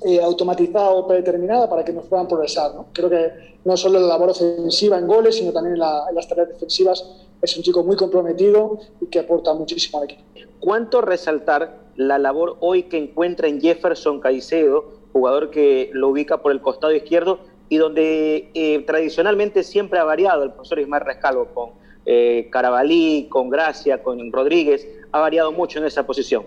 eh, 0.04 0.22
automatizada 0.22 0.90
o 0.90 1.06
predeterminada 1.06 1.68
para 1.68 1.84
que 1.84 1.92
nos 1.92 2.06
puedan 2.06 2.26
progresar. 2.26 2.74
¿no? 2.74 2.86
Creo 2.92 3.10
que 3.10 3.58
no 3.64 3.76
solo 3.76 3.98
en 3.98 4.02
la 4.02 4.14
labor 4.14 4.30
ofensiva 4.30 4.98
en 4.98 5.06
goles, 5.06 5.36
sino 5.36 5.52
también 5.52 5.74
en, 5.74 5.80
la, 5.80 6.04
en 6.08 6.14
las 6.14 6.28
tareas 6.28 6.48
defensivas 6.48 7.26
es 7.40 7.56
un 7.56 7.62
chico 7.62 7.82
muy 7.82 7.96
comprometido 7.96 8.78
y 9.00 9.06
que 9.06 9.20
aporta 9.20 9.52
muchísimo 9.54 9.98
al 9.98 10.04
equipo. 10.04 10.22
¿Cuánto 10.60 11.00
resaltar 11.00 11.84
la 11.96 12.18
labor 12.18 12.56
hoy 12.60 12.84
que 12.84 12.98
encuentra 12.98 13.48
en 13.48 13.60
Jefferson 13.60 14.20
Caicedo, 14.20 14.84
jugador 15.12 15.50
que 15.50 15.90
lo 15.92 16.08
ubica 16.08 16.38
por 16.38 16.52
el 16.52 16.60
costado 16.60 16.94
izquierdo 16.94 17.38
y 17.68 17.76
donde 17.76 18.50
eh, 18.54 18.82
tradicionalmente 18.86 19.62
siempre 19.62 19.98
ha 19.98 20.04
variado 20.04 20.42
el 20.42 20.52
profesor 20.52 20.78
Ismael 20.80 21.04
Rescalvo 21.04 21.46
con 21.54 21.70
eh, 22.06 22.48
Carabalí, 22.50 23.28
con 23.28 23.48
Gracia, 23.48 24.02
con 24.02 24.32
Rodríguez, 24.32 24.86
ha 25.12 25.20
variado 25.20 25.52
mucho 25.52 25.78
en 25.78 25.86
esa 25.86 26.06
posición. 26.06 26.44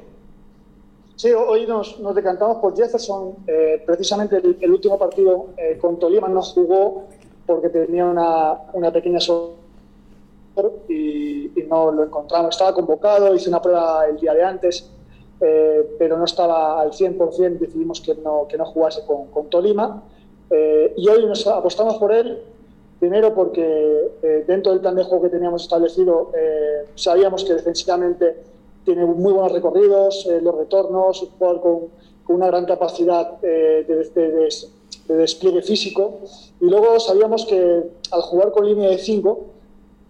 Sí, 1.18 1.32
hoy 1.34 1.66
nos, 1.66 2.00
nos 2.00 2.14
decantamos 2.14 2.58
por 2.58 2.78
Jefferson. 2.78 3.38
Eh, 3.48 3.82
precisamente 3.84 4.38
el, 4.38 4.56
el, 4.62 4.72
último 4.72 5.00
partido 5.00 5.48
eh, 5.58 5.76
con 5.82 5.98
Tolima 5.98 6.28
no 6.28 6.44
jugó 6.44 7.06
porque 7.48 7.70
tenía 7.70 8.06
una, 8.06 8.60
una 8.74 8.92
pequeña 8.92 9.18
y, 10.88 11.60
y, 11.60 11.64
no 11.68 11.92
lo 11.92 12.04
encontramos. 12.04 12.56
Estaba 12.56 12.72
convocado, 12.76 13.34
hice 13.34 13.50
una 13.50 13.60
prueba 13.60 14.06
el 14.06 14.18
día 14.18 14.36
de 14.36 14.44
antes, 14.44 14.92
eh, 15.42 15.96
pero 15.98 16.20
no 16.20 16.26
estaba 16.26 16.80
al 16.82 16.92
100%, 16.92 17.58
decidimos 17.58 18.00
que 18.00 18.14
no, 18.14 18.48
que 18.48 18.56
no 18.56 18.66
jugase 18.66 19.04
con, 19.04 19.26
con 19.28 19.50
Tolima. 19.50 20.04
Eh, 20.52 20.94
y 20.98 21.10
hoy 21.10 21.26
nos 21.26 21.48
apostamos 21.48 21.98
por 21.98 22.14
él, 22.14 22.44
primero 23.00 23.34
porque 23.34 24.12
eh, 24.22 24.44
dentro 24.48 24.72
del 24.72 24.82
plan 24.82 24.96
de 24.96 25.04
juego 25.04 25.24
que 25.24 25.30
teníamos 25.30 25.64
establecido 25.64 26.32
eh, 26.38 26.86
sabíamos 26.94 27.44
que 27.44 27.56
defensivamente 27.56 28.38
tiene 28.88 29.06
muy 29.06 29.34
buenos 29.34 29.52
recorridos, 29.52 30.26
los 30.42 30.56
retornos, 30.56 31.22
un 31.22 31.30
jugador 31.32 31.60
con, 31.60 31.80
con, 32.24 32.36
una 32.38 32.48
gran 32.48 32.66
capacidad 32.66 33.34
de, 33.42 33.84
de, 33.84 34.50
de, 35.08 35.16
despliegue 35.18 35.62
físico. 35.62 36.20
Y 36.62 36.70
luego 36.70 36.98
sabíamos 36.98 37.46
que 37.46 37.84
al 38.12 38.22
jugar 38.22 38.54
con 38.54 38.66
línea 38.66 38.90
de 38.90 38.98
5, 38.98 39.40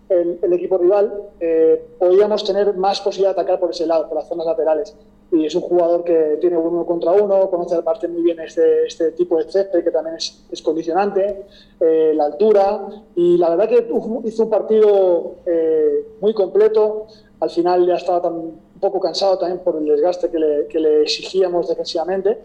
el, 0.10 0.53
equipo 0.53 0.77
rival, 0.77 1.12
eh, 1.39 1.84
podíamos 1.98 2.43
tener 2.43 2.75
más 2.75 3.01
posibilidad 3.01 3.36
de 3.36 3.41
atacar 3.41 3.60
por 3.60 3.72
ese 3.72 3.88
lado, 3.88 4.07
por 4.07 4.15
las 4.15 4.27
zonas 4.27 4.46
laterales. 4.46 4.96
Y 5.31 5.46
es 5.46 5.55
un 5.55 5.62
jugador 5.62 6.03
que 6.03 6.38
tiene 6.39 6.57
uno 6.57 6.86
contra 6.86 7.12
uno, 7.12 7.50
conoce 7.50 7.75
aparte 7.75 8.07
muy 8.07 8.22
bien 8.22 8.39
este, 8.39 8.86
este 8.86 9.12
tipo 9.12 9.38
de 9.38 9.51
césped, 9.51 9.84
que 9.84 9.91
también 9.91 10.15
es, 10.15 10.46
es 10.51 10.62
condicionante, 10.62 11.46
eh, 11.79 12.13
la 12.15 12.25
altura. 12.25 12.88
Y 13.15 13.38
la 13.38 13.50
verdad 13.50 13.67
que 13.67 13.89
hizo 14.25 14.43
un 14.43 14.50
partido 14.50 15.36
eh, 15.46 16.05
muy 16.22 16.34
completo. 16.34 17.07
Al 17.39 17.50
final 17.50 17.86
ya 17.86 17.96
estaba 17.96 18.22
tan, 18.22 18.53
un 18.77 18.81
poco 18.81 19.00
cansado 19.00 19.39
también 19.39 19.60
por 19.63 19.75
el 19.77 19.86
desgaste 19.86 20.29
que 20.29 20.38
le, 20.38 20.67
que 20.67 20.79
le 20.79 21.01
exigíamos 21.01 21.67
defensivamente 21.67 22.38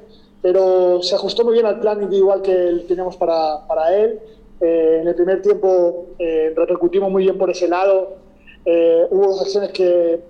pero 0.43 1.01
se 1.03 1.15
ajustó 1.15 1.45
muy 1.45 1.55
bien 1.55 1.67
al 1.67 1.79
plan 1.79 2.03
individual 2.03 2.43
que 2.43 2.85
teníamos 2.89 3.17
para, 3.17 3.65
para 3.67 3.97
él. 3.97 4.21
Eh, 4.61 4.99
en 5.01 5.09
el 5.09 5.15
primer 5.15 5.41
tiempo 5.41 6.09
eh, 6.19 6.53
repercutimos 6.55 7.11
muy 7.11 7.23
bien 7.23 7.39
por 7.39 7.49
ese 7.49 7.69
lado. 7.69 8.17
Eh, 8.65 9.07
hubo 9.11 9.29
dos 9.29 9.41
acciones 9.41 9.71
que 9.71 10.21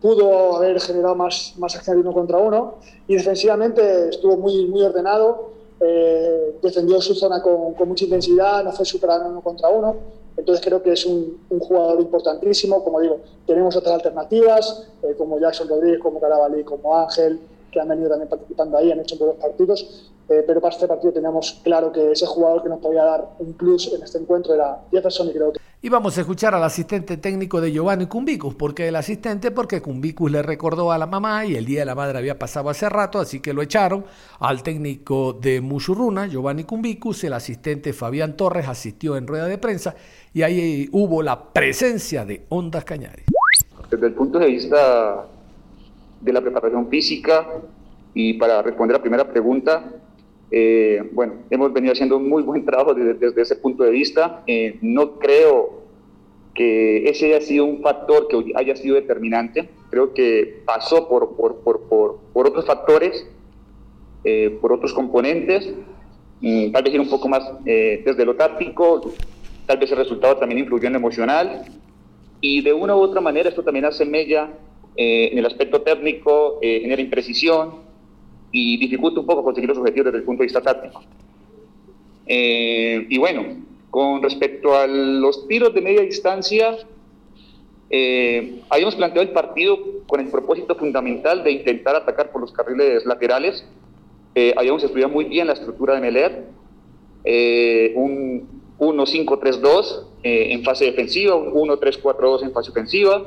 pudo 0.00 0.56
haber 0.56 0.80
generado 0.80 1.14
más, 1.14 1.54
más 1.58 1.76
acciones 1.76 2.02
uno 2.02 2.12
contra 2.14 2.38
uno 2.38 2.76
y 3.06 3.14
defensivamente 3.16 4.08
estuvo 4.08 4.36
muy, 4.38 4.66
muy 4.66 4.82
ordenado. 4.82 5.52
defendió 6.62 7.00
su 7.00 7.14
zona 7.14 7.40
con, 7.42 7.74
con, 7.74 7.88
mucha 7.88 8.04
intensidad, 8.04 8.64
no 8.64 8.72
fue 8.72 8.84
superado 8.84 9.28
uno 9.28 9.42
contra 9.42 9.68
uno. 9.68 9.96
Entonces 10.38 10.64
creo 10.64 10.82
que 10.82 10.92
es 10.92 11.04
un, 11.04 11.42
un 11.50 11.58
jugador 11.58 12.00
importantísimo. 12.00 12.82
Como 12.82 13.00
digo, 13.00 13.18
tenemos 13.46 13.76
otras 13.76 13.96
alternativas, 13.96 14.88
como 15.18 15.38
Jackson 15.38 15.68
Rodríguez, 15.68 16.00
como 16.00 16.20
Carabalí, 16.20 16.64
como 16.64 16.96
Ángel, 16.96 17.38
que 17.70 17.80
han 17.80 17.88
venido 17.88 18.08
también 18.08 18.28
participando 18.28 18.78
ahí, 18.78 18.90
han 18.90 19.00
hecho 19.00 19.16
buenos 19.16 19.36
partidos, 19.36 20.10
eh, 20.28 20.42
pero 20.46 20.60
para 20.60 20.74
este 20.74 20.86
partido 20.88 21.12
teníamos 21.12 21.60
claro 21.62 21.92
que 21.92 22.12
ese 22.12 22.26
jugador 22.26 22.62
que 22.62 22.68
nos 22.68 22.80
podía 22.80 23.04
dar 23.04 23.28
un 23.38 23.52
plus 23.54 23.92
en 23.92 24.02
este 24.02 24.18
encuentro 24.18 24.54
era 24.54 24.82
Jefferson 24.90 25.28
y 25.28 25.32
creo 25.32 25.52
que... 25.52 25.60
Y 25.80 25.90
vamos 25.90 26.18
a 26.18 26.22
escuchar 26.22 26.56
al 26.56 26.64
asistente 26.64 27.18
técnico 27.18 27.60
de 27.60 27.70
Giovanni 27.70 28.06
Cumbicus. 28.06 28.56
¿Por 28.56 28.74
qué 28.74 28.88
el 28.88 28.96
asistente? 28.96 29.52
Porque 29.52 29.80
Cumbicus 29.80 30.28
le 30.28 30.42
recordó 30.42 30.90
a 30.90 30.98
la 30.98 31.06
mamá 31.06 31.46
y 31.46 31.54
el 31.54 31.64
Día 31.64 31.80
de 31.80 31.86
la 31.86 31.94
Madre 31.94 32.18
había 32.18 32.36
pasado 32.36 32.68
hace 32.68 32.88
rato, 32.88 33.20
así 33.20 33.38
que 33.38 33.52
lo 33.52 33.62
echaron 33.62 34.04
al 34.40 34.64
técnico 34.64 35.34
de 35.34 35.60
Mushurruna, 35.60 36.26
Giovanni 36.26 36.64
Cumbicus, 36.64 37.22
el 37.22 37.32
asistente 37.32 37.92
Fabián 37.92 38.36
Torres 38.36 38.66
asistió 38.66 39.16
en 39.16 39.28
rueda 39.28 39.46
de 39.46 39.56
prensa 39.56 39.94
y 40.34 40.42
ahí 40.42 40.88
hubo 40.90 41.22
la 41.22 41.52
presencia 41.52 42.24
de 42.24 42.44
Ondas 42.48 42.84
Cañares. 42.84 43.26
Desde 43.88 44.06
el 44.08 44.14
punto 44.14 44.40
de 44.40 44.46
vista 44.46 45.26
de 46.20 46.32
la 46.32 46.40
preparación 46.40 46.88
física 46.88 47.46
y 48.14 48.32
para 48.32 48.62
responder 48.62 48.96
a 48.96 48.98
la 48.98 49.02
primera 49.02 49.30
pregunta, 49.30 49.84
eh, 50.50 51.02
bueno, 51.12 51.34
hemos 51.50 51.72
venido 51.72 51.92
haciendo 51.92 52.16
un 52.16 52.28
muy 52.28 52.42
buen 52.42 52.64
trabajo 52.64 52.94
desde, 52.94 53.42
ese 53.42 53.56
punto 53.56 53.84
de 53.84 53.90
vista. 53.90 54.42
Eh, 54.46 54.78
no 54.80 55.18
creo 55.18 55.82
que 56.54 57.08
ese 57.08 57.26
haya 57.26 57.40
sido 57.40 57.64
un 57.64 57.82
factor 57.82 58.28
que 58.28 58.52
haya 58.54 58.76
sido 58.76 58.96
determinante. 58.96 59.68
Creo 59.90 60.12
que 60.14 60.62
pasó 60.64 61.08
por, 61.08 61.36
por, 61.36 61.56
por, 61.60 61.88
por, 61.88 62.18
por 62.32 62.46
otros 62.46 62.66
factores, 62.66 63.26
eh, 64.24 64.58
por 64.60 64.72
otros 64.72 64.92
componentes, 64.92 65.72
tal 66.72 66.82
vez 66.82 66.94
ir 66.94 67.00
un 67.00 67.08
poco 67.08 67.28
más 67.28 67.42
desde 67.64 68.24
lo 68.24 68.36
táctico, 68.36 69.12
tal 69.66 69.78
vez 69.78 69.90
el 69.90 69.98
resultado 69.98 70.36
también 70.36 70.60
influyó 70.60 70.86
en 70.86 70.92
lo 70.92 70.98
emocional, 70.98 71.64
y 72.40 72.60
de 72.62 72.72
una 72.72 72.94
u 72.94 73.00
otra 73.00 73.20
manera 73.20 73.48
esto 73.48 73.62
también 73.62 73.84
hace 73.84 74.04
mella 74.04 74.50
eh, 74.96 75.30
en 75.32 75.38
el 75.38 75.46
aspecto 75.46 75.82
técnico 75.82 76.58
eh, 76.60 76.80
genera 76.80 77.00
imprecisión 77.00 77.87
y 78.52 78.76
dificulta 78.78 79.20
un 79.20 79.26
poco 79.26 79.44
conseguir 79.44 79.68
los 79.68 79.78
objetivos 79.78 80.06
desde 80.06 80.18
el 80.18 80.24
punto 80.24 80.42
de 80.42 80.46
vista 80.46 80.60
táctico. 80.60 81.02
Eh, 82.26 83.06
y 83.08 83.18
bueno, 83.18 83.44
con 83.90 84.22
respecto 84.22 84.76
a 84.76 84.86
los 84.86 85.46
tiros 85.48 85.74
de 85.74 85.80
media 85.80 86.02
distancia, 86.02 86.76
habíamos 88.68 88.96
planteado 88.96 89.22
el 89.22 89.32
partido 89.32 89.78
con 90.06 90.20
el 90.20 90.28
propósito 90.28 90.74
fundamental 90.74 91.42
de 91.42 91.52
intentar 91.52 91.96
atacar 91.96 92.30
por 92.30 92.42
los 92.42 92.52
carriles 92.52 93.06
laterales. 93.06 93.64
habíamos 94.56 94.84
estudiado 94.84 95.10
muy 95.10 95.24
bien 95.24 95.46
la 95.46 95.54
estructura 95.54 95.94
de 95.94 96.00
Meler, 96.00 96.44
un 97.96 98.46
1-5-3-2 98.78 100.04
en 100.22 100.62
fase 100.64 100.84
defensiva, 100.84 101.34
un 101.34 101.68
1-3-4-2 101.70 102.42
en 102.42 102.52
fase 102.52 102.70
ofensiva 102.70 103.24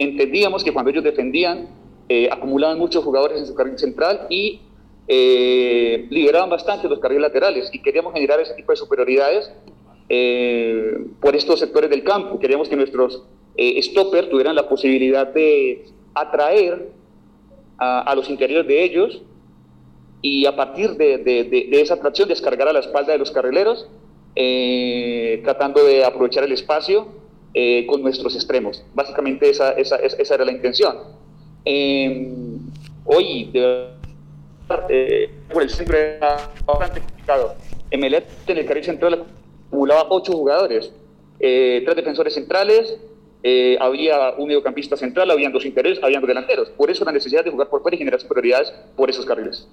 entendíamos 0.00 0.64
que 0.64 0.72
cuando 0.72 0.90
ellos 0.90 1.04
defendían, 1.04 1.68
eh, 2.12 2.28
acumulaban 2.28 2.76
muchos 2.76 3.04
jugadores 3.04 3.38
en 3.38 3.46
su 3.46 3.54
carril 3.54 3.78
central 3.78 4.26
y 4.28 4.60
eh, 5.06 6.08
liberaban 6.10 6.50
bastante 6.50 6.88
los 6.88 6.98
carriles 6.98 7.22
laterales 7.22 7.70
y 7.72 7.80
queríamos 7.80 8.12
generar 8.12 8.40
ese 8.40 8.52
tipo 8.54 8.72
de 8.72 8.76
superioridades 8.76 9.48
eh, 10.08 11.06
por 11.20 11.36
estos 11.36 11.60
sectores 11.60 11.88
del 11.88 12.02
campo. 12.02 12.40
Queríamos 12.40 12.68
que 12.68 12.74
nuestros 12.74 13.22
stoppers 13.56 14.28
tuvieran 14.28 14.56
la 14.56 14.68
posibilidad 14.68 15.28
de 15.28 15.84
atraer 16.12 16.88
a, 17.78 18.12
los 18.16 18.28
interiores 18.28 18.66
de 18.66 18.82
ellos 18.82 19.22
y 20.20 20.46
a 20.46 20.56
partir 20.56 20.96
de, 20.96 21.18
de, 21.18 21.80
esa 21.80 21.94
atracción 21.94 22.28
descargar 22.28 22.66
a 22.66 22.72
la 22.72 22.80
espalda 22.80 23.12
de 23.12 23.18
los 23.18 23.30
carrileros, 23.30 23.88
tratando 25.44 25.84
de 25.84 26.04
aprovechar 26.04 26.42
el 26.42 26.50
espacio 26.50 27.20
eh, 27.54 27.86
con 27.86 28.02
nuestros 28.02 28.34
extremos. 28.34 28.84
Básicamente 28.94 29.48
esa, 29.48 29.70
esa, 29.72 29.96
esa 29.96 30.34
era 30.34 30.44
la 30.44 30.52
intención. 30.52 31.19
Eh, 31.64 32.32
hoy, 33.04 33.50
de 33.52 33.88
eh, 34.88 35.30
por 35.52 35.62
el 35.62 35.70
centro 35.70 35.96
era 35.96 36.50
bastante 36.64 37.00
complicado. 37.00 37.54
Emelet 37.90 38.26
en 38.46 38.58
el 38.58 38.66
carril 38.66 38.84
central 38.84 39.26
acumulaba 39.66 40.06
ocho 40.10 40.32
jugadores, 40.32 40.92
eh, 41.40 41.82
tres 41.84 41.96
defensores 41.96 42.34
centrales, 42.34 42.96
eh, 43.42 43.76
había 43.80 44.34
un 44.36 44.48
mediocampista 44.48 44.96
central, 44.96 45.30
habían 45.30 45.52
dos 45.52 45.64
interiores, 45.64 46.02
habían 46.02 46.20
dos 46.20 46.28
delanteros. 46.28 46.70
Por 46.70 46.90
eso 46.90 47.04
la 47.04 47.12
necesidad 47.12 47.44
de 47.44 47.50
jugar 47.50 47.68
por 47.68 47.82
fuera 47.82 47.94
y 47.94 47.98
generar 47.98 48.20
superioridades 48.20 48.72
por 48.96 49.10
esos 49.10 49.24
carriles. 49.24 49.66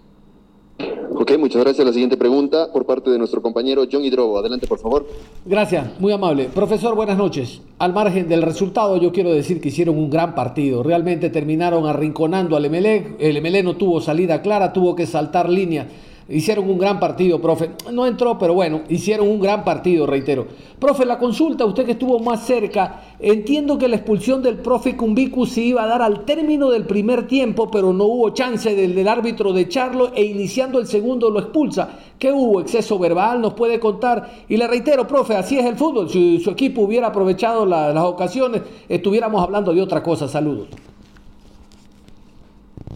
Ok, 1.20 1.32
muchas 1.40 1.64
gracias. 1.64 1.84
La 1.84 1.92
siguiente 1.92 2.16
pregunta 2.16 2.72
por 2.72 2.86
parte 2.86 3.10
de 3.10 3.18
nuestro 3.18 3.42
compañero 3.42 3.86
John 3.92 4.06
Hidrobo. 4.06 4.38
Adelante, 4.38 4.68
por 4.68 4.78
favor. 4.78 5.08
Gracias, 5.46 6.00
muy 6.00 6.12
amable. 6.12 6.48
Profesor, 6.54 6.94
buenas 6.94 7.18
noches. 7.18 7.60
Al 7.80 7.92
margen 7.92 8.30
del 8.30 8.44
resultado, 8.44 8.98
yo 8.98 9.12
quiero 9.12 9.32
decir 9.32 9.60
que 9.60 9.70
hicieron 9.70 9.98
un 9.98 10.12
gran 10.12 10.36
partido. 10.36 10.84
Realmente 10.84 11.32
terminaron 11.32 11.88
arrinconando 11.88 12.56
al 12.56 12.66
Emelec. 12.66 13.16
El 13.18 13.36
Emelec 13.36 13.66
no 13.66 13.76
tuvo 13.78 14.00
salida 14.00 14.44
clara, 14.44 14.74
tuvo 14.74 14.96
que 14.96 15.08
saltar 15.08 15.50
línea. 15.50 15.88
Hicieron 16.30 16.70
un 16.70 16.78
gran 16.78 17.00
partido, 17.00 17.42
profe. 17.42 17.72
No 17.94 18.06
entró, 18.06 18.38
pero 18.38 18.54
bueno, 18.54 18.82
hicieron 18.90 19.30
un 19.30 19.40
gran 19.40 19.64
partido, 19.64 20.06
reitero. 20.06 20.46
Profe, 20.78 21.06
la 21.06 21.18
consulta, 21.18 21.64
usted 21.66 21.86
que 21.86 21.94
estuvo 21.94 22.20
más 22.20 22.46
cerca, 22.46 23.02
entiendo 23.20 23.78
que 23.78 23.88
la 23.88 23.96
expulsión 23.96 24.44
del 24.44 24.58
profe 24.58 24.98
Cumbicus 24.98 25.52
se 25.52 25.62
iba 25.62 25.84
a 25.84 25.88
dar 25.88 26.02
al 26.02 26.26
término 26.26 26.70
del 26.70 26.86
primer 26.86 27.28
tiempo, 27.28 27.72
pero 27.72 27.94
no 27.94 28.06
hubo 28.06 28.32
chance 28.32 28.76
del, 28.76 29.08
árbitro 29.08 29.54
de 29.54 29.62
echarlo 29.62 30.12
e 30.14 30.26
iniciando 30.26 30.80
el 30.80 30.88
segundo 30.88 31.30
lo 31.30 31.40
expulsa. 31.40 31.98
¿Qué 32.20 32.34
hubo? 32.34 32.60
¿Exceso 32.60 33.00
verbal? 33.00 33.40
¿Nos 33.40 33.54
puede 33.54 33.80
contar? 33.80 34.30
Y 34.50 34.58
le 34.58 34.68
reitero, 34.68 35.08
profe, 35.08 35.36
así 35.36 35.58
es 35.58 35.66
el 35.66 35.78
fútbol. 35.78 36.10
Si 36.10 36.40
su 36.40 36.50
equipo 36.50 36.82
hubiera 36.82 37.08
aprovechado 37.08 37.66
las 37.66 38.04
ocasiones, 38.04 38.64
estuviéramos 38.90 39.42
hablando 39.42 39.74
de 39.74 39.82
otra 39.82 40.04
cosa. 40.04 40.28
Saludos. 40.28 40.68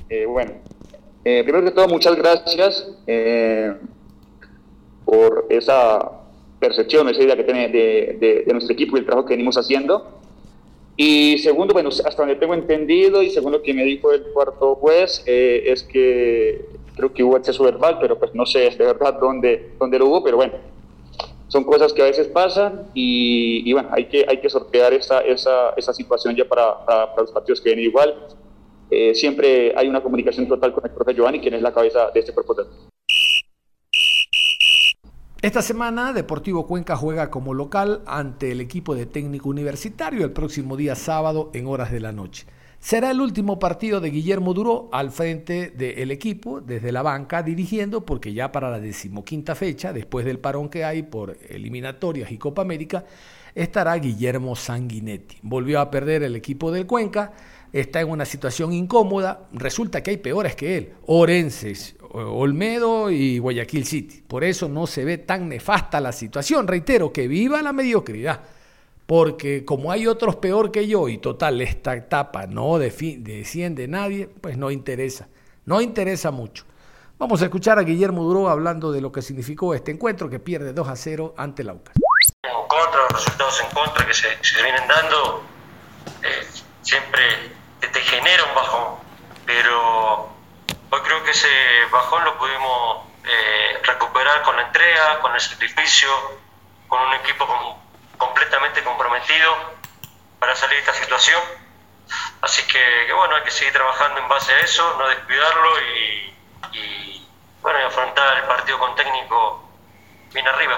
Eh, 0.10 0.26
bueno, 0.26 0.52
eh, 1.24 1.44
primero 1.44 1.64
que 1.64 1.72
todo, 1.72 1.88
muchas 1.88 2.16
gracias 2.16 2.88
eh, 3.06 3.76
por 5.06 5.46
esa 5.50 6.12
percepción, 6.60 7.10
esa 7.10 7.22
idea 7.22 7.36
que 7.36 7.44
tiene 7.44 7.68
de, 7.70 8.46
nuestro 8.52 8.74
equipo 8.74 8.96
y 8.96 9.02
el 9.02 9.06
trabajo 9.06 9.28
que 9.28 9.34
venimos 9.34 9.58
haciendo. 9.58 10.20
Y 10.98 11.38
segundo, 11.40 11.74
bueno, 11.74 11.90
hasta 11.90 12.16
donde 12.16 12.36
tengo 12.36 12.54
entendido 12.54 13.24
y 13.24 13.30
según 13.30 13.52
lo 13.52 13.62
que 13.62 13.74
me 13.74 13.84
dijo 13.84 14.12
el 14.12 14.24
cuarto 14.34 14.76
juez, 14.76 15.24
eh, 15.26 15.64
es 15.68 15.84
que 15.84 16.66
creo 16.96 17.14
que 17.14 17.24
hubo 17.24 17.38
exceso 17.38 17.64
verbal, 17.64 17.98
pero 18.00 18.20
pues 18.20 18.34
no 18.36 18.46
sé 18.46 18.70
de 18.70 18.86
verdad 18.86 19.18
dónde, 19.20 19.72
dónde 19.80 19.98
lo 19.98 20.08
hubo, 20.08 20.24
pero 20.24 20.38
bueno, 20.38 20.54
son 21.48 21.64
cosas 21.64 21.94
que 21.94 22.02
a 22.02 22.06
veces 22.06 22.28
pasan 22.28 22.88
y, 22.94 23.72
bueno, 23.74 23.90
hay 23.92 24.06
que, 24.06 24.26
hay 24.28 24.38
que 24.38 24.50
sortear 24.50 24.94
esa, 24.94 25.20
esa, 25.22 25.72
esa 25.76 25.94
situación 25.94 26.36
ya 26.36 26.46
para, 26.46 26.86
para, 26.86 27.10
para 27.10 27.22
los 27.24 27.32
partidos 27.32 27.62
que 27.62 27.70
vienen 27.70 27.86
igual. 27.86 28.16
Eh, 28.94 29.16
siempre 29.16 29.74
hay 29.74 29.88
una 29.88 30.04
comunicación 30.04 30.50
total 30.50 30.74
con 30.74 30.84
el 30.84 30.92
profe 30.92 31.14
Giovanni, 31.14 31.40
quien 31.40 31.54
es 31.54 31.62
la 31.62 31.74
cabeza 31.74 32.12
de 32.14 32.20
este 32.20 32.34
propósito. 32.34 32.70
Esta 35.42 35.62
semana 35.62 36.12
Deportivo 36.12 36.68
Cuenca 36.68 36.98
juega 36.98 37.32
como 37.32 37.54
local 37.54 38.02
ante 38.06 38.52
el 38.52 38.60
equipo 38.60 38.94
de 38.94 39.06
técnico 39.06 39.48
universitario 39.48 40.26
el 40.26 40.34
próximo 40.34 40.76
día 40.76 40.96
sábado 40.96 41.52
en 41.54 41.68
horas 41.68 41.90
de 41.92 42.02
la 42.02 42.12
noche. 42.12 42.46
Será 42.80 43.12
el 43.12 43.22
último 43.22 43.60
partido 43.60 44.02
de 44.02 44.10
Guillermo 44.10 44.54
Duró 44.54 44.90
al 44.92 45.12
frente 45.12 45.70
del 45.70 46.12
equipo, 46.12 46.62
desde 46.62 46.92
la 46.92 47.02
banca, 47.02 47.44
dirigiendo, 47.44 48.06
porque 48.06 48.34
ya 48.34 48.52
para 48.52 48.70
la 48.70 48.80
decimoquinta 48.80 49.56
fecha, 49.56 49.94
después 49.94 50.26
del 50.26 50.40
parón 50.40 50.68
que 50.68 50.84
hay 50.84 51.04
por 51.04 51.38
eliminatorias 51.48 52.32
y 52.32 52.38
Copa 52.38 52.64
América, 52.64 53.06
estará 53.56 53.96
Guillermo 53.96 54.56
Sanguinetti. 54.56 55.38
Volvió 55.44 55.80
a 55.80 55.92
perder 55.92 56.24
el 56.24 56.36
equipo 56.36 56.72
del 56.72 56.88
Cuenca, 56.88 57.34
está 57.74 58.02
en 58.02 58.10
una 58.10 58.26
situación 58.26 58.74
incómoda, 58.74 59.48
resulta 59.54 60.02
que 60.02 60.12
hay 60.12 60.18
peores 60.18 60.56
que 60.56 60.78
él, 60.78 60.94
Orenses, 61.06 61.96
Olmedo 62.14 63.10
y 63.10 63.40
Guayaquil 63.40 63.86
City. 63.86 64.24
Por 64.28 64.44
eso 64.44 64.68
no 64.68 64.88
se 64.88 65.06
ve 65.06 65.18
tan 65.18 65.48
nefasta 65.48 66.02
la 66.02 66.12
situación. 66.12 66.68
Reitero, 66.68 67.14
que 67.14 67.28
viva 67.28 67.62
la 67.62 67.74
mediocridad. 67.74 68.42
Porque 69.06 69.66
como 69.66 69.92
hay 69.92 70.08
otros 70.08 70.38
peor 70.38 70.72
que 70.72 70.88
yo 70.88 71.10
y 71.10 71.18
total, 71.18 71.62
esta 71.62 71.96
etapa 71.96 72.48
no 72.48 72.78
desciende 72.78 73.88
nadie, 73.88 74.28
pues 74.28 74.58
no 74.58 74.72
interesa. 74.72 75.28
No 75.66 75.82
interesa 75.82 76.32
mucho. 76.32 76.66
Vamos 77.18 77.42
a 77.42 77.46
escuchar 77.46 77.78
a 77.78 77.84
Guillermo 77.84 78.24
Duró 78.24 78.50
hablando 78.50 78.92
de 78.92 79.00
lo 79.00 79.12
que 79.12 79.22
significó 79.22 79.76
este 79.76 79.92
encuentro 79.92 80.30
que 80.30 80.40
pierde 80.40 80.74
2 80.74 80.88
a 80.88 80.96
0 80.96 81.36
ante 81.38 81.64
la 81.64 81.74
UCA. 81.74 81.92
En 82.44 82.68
contra, 82.68 83.02
los 83.04 83.12
resultados 83.12 83.62
en 83.62 83.76
contra 83.76 84.08
que 84.08 84.14
se, 84.14 84.28
vienen 84.64 84.88
dando, 84.88 85.44
eh, 86.24 86.48
siempre 86.82 87.22
te 87.88 88.02
genera 88.02 88.44
un 88.46 88.56
bajón. 88.56 89.00
Pero 89.46 90.32
Hoy 90.94 91.00
creo 91.04 91.24
que 91.24 91.32
ese 91.32 91.48
bajón 91.90 92.26
lo 92.26 92.38
pudimos 92.38 93.08
eh, 93.24 93.80
recuperar 93.82 94.42
con 94.42 94.58
la 94.58 94.64
entrega, 94.64 95.22
con 95.22 95.34
el 95.34 95.40
sacrificio, 95.40 96.10
con 96.90 97.02
un 97.02 97.14
equipo 97.14 97.48
completamente 98.18 98.84
comprometido 98.84 99.56
para 100.38 100.54
salir 100.54 100.76
de 100.76 100.80
esta 100.82 100.94
situación. 100.94 101.42
Así 102.42 102.62
que, 102.68 103.14
bueno, 103.14 103.36
hay 103.38 103.44
que 103.44 103.52
seguir 103.52 103.72
trabajando 103.72 104.20
en 104.20 104.28
base 104.28 104.52
a 104.52 104.60
eso, 104.60 104.98
no 104.98 105.08
descuidarlo 105.08 105.82
y, 106.74 107.26
bueno, 107.62 107.88
afrontar 107.88 108.40
el 108.40 108.44
partido 108.44 108.78
con 108.78 108.94
técnico 108.96 109.64
bien 110.34 110.46
arriba. 110.46 110.78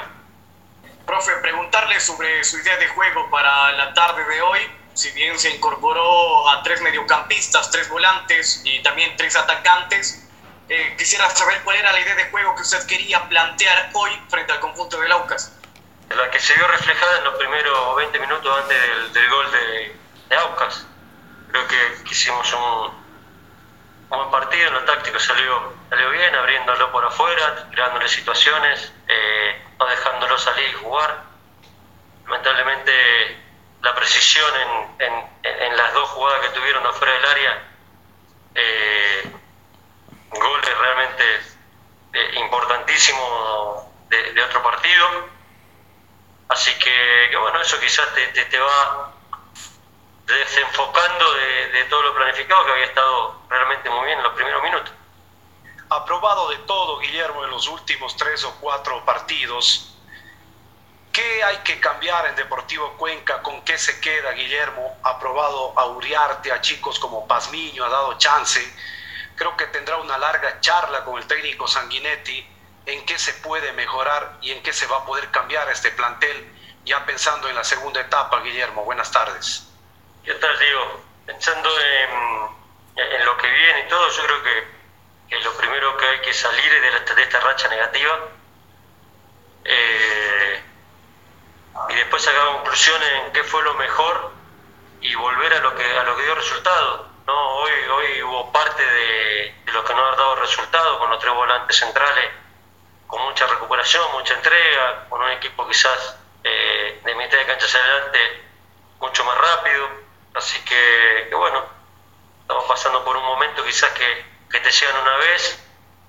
Profe, 1.07 1.37
preguntarle 1.37 1.99
sobre 1.99 2.43
su 2.43 2.59
idea 2.59 2.77
de 2.77 2.87
juego 2.89 3.31
para 3.31 3.71
la 3.71 3.95
tarde 3.95 4.23
de 4.25 4.41
hoy 4.43 4.61
si 4.93 5.11
bien 5.11 5.37
se 5.39 5.49
incorporó 5.49 6.49
a 6.49 6.61
tres 6.63 6.81
mediocampistas, 6.81 7.71
tres 7.71 7.89
volantes 7.89 8.61
y 8.63 8.81
también 8.83 9.15
tres 9.17 9.35
atacantes, 9.35 10.27
eh, 10.69 10.95
quisiera 10.97 11.29
saber 11.29 11.61
cuál 11.63 11.77
era 11.77 11.91
la 11.91 11.99
idea 11.99 12.15
de 12.15 12.29
juego 12.29 12.55
que 12.55 12.61
usted 12.61 12.85
quería 12.85 13.27
plantear 13.27 13.89
hoy 13.93 14.11
frente 14.29 14.53
al 14.53 14.59
conjunto 14.59 14.99
de 14.99 15.11
Aucas. 15.11 15.51
La 16.09 16.29
que 16.29 16.39
se 16.39 16.53
vio 16.53 16.67
reflejada 16.67 17.17
en 17.17 17.23
los 17.23 17.35
primeros 17.35 17.95
20 17.95 18.19
minutos 18.19 18.61
antes 18.61 19.13
del, 19.13 19.29
gol 19.29 19.51
de, 19.51 19.59
de. 20.29 20.37
Creo 21.49 21.67
que, 21.67 22.11
hicimos 22.11 22.53
un, 22.53 23.03
buen 24.09 24.31
partido, 24.31 24.67
en 24.67 24.73
lo 24.73 24.83
táctico 24.83 25.19
salió, 25.19 25.73
salió 25.89 26.09
bien, 26.11 26.35
abriéndolo 26.35 26.91
por 26.91 27.03
afuera, 27.05 27.67
creándole 27.71 28.07
situaciones, 28.07 28.93
eh, 29.07 29.61
no 29.79 29.85
dejándolo 29.87 30.37
salir 30.37 30.69
y 30.69 30.73
jugar. 30.73 31.23
Lamentablemente 32.25 33.42
la 33.83 33.93
precisión 33.93 34.49
en, 34.99 35.29
en, 35.43 35.77
las 35.77 35.93
dos 35.93 36.09
jugadas 36.11 36.39
que 36.41 36.49
tuvieron 36.57 36.85
afuera 36.87 37.13
del 37.13 37.25
área, 37.25 37.63
eh, 38.55 39.31
goles 40.29 40.77
realmente 40.77 41.23
eh, 42.13 42.31
importantísimos 42.39 43.83
de, 44.09 44.41
otro 44.41 44.63
partido. 44.63 45.27
Así 46.47 46.71
que, 46.79 47.35
bueno, 47.37 47.59
eso 47.59 47.77
quizás 47.81 48.07
te, 48.13 48.27
te, 48.27 48.59
va 48.59 49.13
desenfocando 50.27 51.33
de, 51.33 51.67
de, 51.71 51.83
todo 51.85 52.03
lo 52.03 52.15
planificado 52.15 52.65
que 52.65 52.71
había 52.71 52.85
estado 52.85 53.41
realmente 53.49 53.89
muy 53.89 54.05
bien 54.05 54.17
en 54.17 54.23
los 54.23 54.33
primeros 54.33 54.63
minutos. 54.63 54.93
Aprobado 55.89 56.49
de 56.51 56.57
todo, 56.59 56.99
Guillermo, 56.99 57.43
en 57.43 57.51
los 57.51 57.67
últimos 57.67 58.15
tres 58.15 58.45
o 58.45 58.55
cuatro 58.61 59.03
partidos, 59.03 59.92
¿Qué 61.13 61.43
hay 61.43 61.57
que 61.57 61.79
cambiar 61.79 62.25
en 62.25 62.35
Deportivo 62.35 62.97
Cuenca? 62.97 63.43
¿Con 63.43 63.61
qué 63.61 63.77
se 63.77 64.01
queda 64.01 64.31
Guillermo? 64.31 64.97
Ha 65.03 65.19
probado 65.19 65.77
a 65.77 65.85
Uriarte, 65.85 66.51
a 66.51 66.59
chicos 66.59 66.97
como 66.97 67.27
Pazmiño, 67.27 67.85
ha 67.85 67.89
dado 67.89 68.17
chance. 68.17 68.59
Creo 69.35 69.55
que 69.55 69.67
tendrá 69.67 69.97
una 69.97 70.17
larga 70.17 70.59
charla 70.59 71.03
con 71.03 71.19
el 71.19 71.27
técnico 71.27 71.67
Sanguinetti 71.67 72.47
en 72.87 73.05
qué 73.05 73.19
se 73.19 73.31
puede 73.35 73.73
mejorar 73.73 74.39
y 74.41 74.53
en 74.53 74.63
qué 74.63 74.73
se 74.73 74.87
va 74.87 74.97
a 74.97 75.05
poder 75.05 75.29
cambiar 75.29 75.69
este 75.69 75.91
plantel, 75.91 76.51
ya 76.83 77.05
pensando 77.05 77.47
en 77.47 77.55
la 77.57 77.63
segunda 77.63 78.01
etapa, 78.01 78.41
Guillermo. 78.41 78.83
Buenas 78.83 79.11
tardes. 79.11 79.67
¿Qué 80.25 80.33
tal, 80.33 80.57
Diego? 80.57 81.03
Pensando 81.27 81.69
en, 81.79 83.23
lo 83.23 83.37
que 83.37 83.49
viene 83.51 83.85
y 83.85 83.87
todo, 83.87 84.09
yo 84.09 84.23
creo 84.23 84.43
que, 84.43 85.37
lo 85.43 85.57
primero 85.57 85.95
que 85.95 86.07
hay 86.07 86.21
que 86.21 86.33
salir 86.33 86.71
de, 86.71 87.15
de 87.15 87.21
esta 87.21 87.39
racha 87.39 87.67
negativa. 87.67 88.19
Eh, 89.65 90.32
y 91.89 91.95
después 91.95 92.23
sacar 92.23 92.45
conclusiones 92.47 93.09
en 93.25 93.33
qué 93.33 93.43
fue 93.43 93.63
lo 93.63 93.73
mejor 93.75 94.31
y 95.01 95.13
volver 95.15 95.53
a 95.53 95.59
lo 95.59 95.75
que 95.75 95.97
a 95.97 96.03
lo 96.03 96.15
que 96.15 96.23
dio 96.23 96.35
resultado. 96.35 97.09
No, 97.25 97.49
hoy 97.55 97.71
hoy 97.91 98.21
hubo 98.23 98.51
parte 98.51 98.83
de, 98.85 99.55
de 99.65 99.71
lo 99.71 99.83
que 99.83 99.93
no 99.93 100.05
ha 100.05 100.15
dado 100.15 100.35
resultado 100.35 100.99
con 100.99 101.09
los 101.09 101.19
tres 101.19 101.33
volantes 101.33 101.77
centrales, 101.77 102.31
con 103.07 103.21
mucha 103.23 103.47
recuperación, 103.47 104.11
mucha 104.11 104.33
entrega, 104.33 105.07
con 105.09 105.21
un 105.21 105.31
equipo 105.31 105.67
quizás 105.67 106.17
eh, 106.43 107.01
de 107.03 107.15
mitad 107.15 107.37
de 107.37 107.45
cancha 107.45 107.65
adelante 107.77 108.43
mucho 108.99 109.23
más 109.23 109.37
rápido. 109.37 109.89
Así 110.35 110.59
que, 110.65 111.29
bueno, 111.33 111.63
estamos 112.41 112.65
pasando 112.65 113.03
por 113.05 113.15
un 113.15 113.23
momento 113.23 113.63
quizás 113.63 113.91
que, 113.91 114.25
que 114.49 114.59
te 114.59 114.71
llegan 114.71 115.01
una 115.01 115.17
vez, 115.17 115.63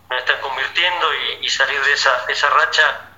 nos 0.08 0.18
están 0.18 0.40
convirtiendo 0.40 1.14
y, 1.14 1.46
y 1.46 1.48
salir 1.50 1.80
de 1.84 1.92
esa, 1.92 2.24
esa 2.28 2.48
racha 2.50 3.10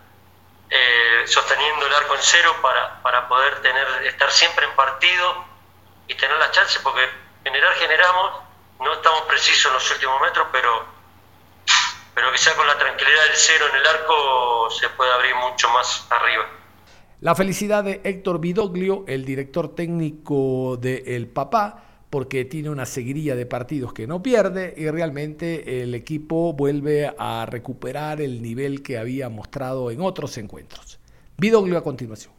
eh, 0.71 1.23
sosteniendo 1.27 1.87
el 1.87 1.95
arco 1.95 2.15
en 2.15 2.23
cero 2.23 2.57
para, 2.61 3.03
para 3.03 3.29
poder 3.29 3.63
tener 3.63 3.87
estar 4.05 4.31
siempre 4.31 4.67
en 4.67 4.75
partido 4.75 5.45
y 6.09 6.15
tener 6.15 6.37
las 6.39 6.51
chances, 6.53 6.81
porque 6.83 7.03
generar 7.45 7.73
generamos, 7.75 8.41
no 8.81 8.93
estamos 8.93 9.23
precisos 9.23 9.67
en 9.67 9.75
los 9.75 9.91
últimos 9.91 10.21
metros, 10.21 10.49
pero, 10.53 10.85
pero 12.15 12.33
quizá 12.33 12.55
con 12.57 12.67
la 12.67 12.77
tranquilidad 12.79 13.25
del 13.25 13.37
cero 13.37 13.67
en 13.71 13.77
el 13.77 13.87
arco 13.87 14.71
se 14.71 14.89
puede 14.91 15.13
abrir 15.13 15.35
mucho 15.37 15.69
más 15.71 16.07
arriba. 16.11 16.47
La 17.21 17.35
felicidad 17.35 17.83
de 17.83 18.01
Héctor 18.05 18.41
Vidoglio, 18.41 19.05
el 19.07 19.25
director 19.25 19.75
técnico 19.75 20.77
de 20.77 21.03
El 21.17 21.29
Papá, 21.29 21.86
porque 22.11 22.45
tiene 22.45 22.71
una 22.71 22.87
seguiría 22.87 23.35
de 23.35 23.47
partidos 23.47 23.93
que 23.93 24.07
no 24.07 24.23
pierde 24.23 24.75
y 24.77 24.89
realmente 24.91 25.83
el 25.83 25.95
equipo 25.95 26.53
vuelve 26.53 27.15
a 27.19 27.47
recuperar 27.47 28.21
el 28.21 28.43
nivel 28.43 28.83
que 28.83 28.99
había 28.99 29.29
mostrado 29.29 29.91
en 29.91 30.01
otros 30.01 30.37
encuentros. 30.39 30.99
Vidoglio 31.37 31.79
a 31.79 31.83
continuación. 31.83 32.33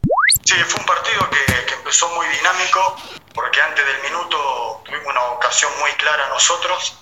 Sí, 0.44 0.54
fue 0.54 0.80
un 0.80 0.86
partido 0.86 1.28
que, 1.30 1.74
empezó 1.74 2.08
muy 2.16 2.26
dinámico 2.28 2.96
porque 3.34 3.60
antes 3.60 3.84
del 3.84 4.02
minuto 4.02 4.82
tuvimos 4.84 5.06
una 5.06 5.22
ocasión 5.32 5.70
muy 5.80 5.90
clara 5.92 6.28
nosotros 6.28 6.98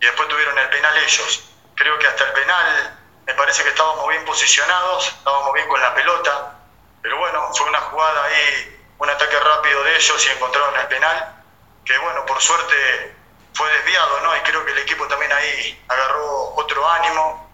y 0.00 0.06
después 0.06 0.28
tuvieron 0.28 0.58
el 0.58 0.68
penal 0.68 0.96
ellos. 0.98 1.48
Creo 1.74 1.98
que 1.98 2.06
hasta 2.06 2.24
el 2.24 2.32
penal 2.32 2.98
me 3.26 3.34
parece 3.34 3.62
que 3.62 3.70
estábamos 3.70 4.08
bien 4.08 4.24
posicionados, 4.24 5.08
estábamos 5.08 5.52
bien 5.54 5.68
con 5.68 5.80
la 5.80 5.94
pelota, 5.94 6.58
pero 7.02 7.18
bueno, 7.18 7.48
fue 7.54 7.68
una 7.68 7.80
jugada 7.80 8.24
ahí, 8.24 8.78
un 8.98 9.08
ataque 9.08 9.38
rápido 9.38 9.82
de 9.84 9.96
ellos 9.96 10.26
y 10.26 10.32
encontraron 10.36 10.80
el 10.80 10.86
penal 10.88 11.35
que 11.86 11.96
bueno, 11.98 12.26
por 12.26 12.40
suerte 12.40 13.14
fue 13.54 13.70
desviado, 13.70 14.20
¿no? 14.20 14.36
Y 14.36 14.40
creo 14.40 14.64
que 14.64 14.72
el 14.72 14.78
equipo 14.78 15.06
también 15.06 15.32
ahí 15.32 15.84
agarró 15.88 16.54
otro 16.56 16.86
ánimo, 16.90 17.50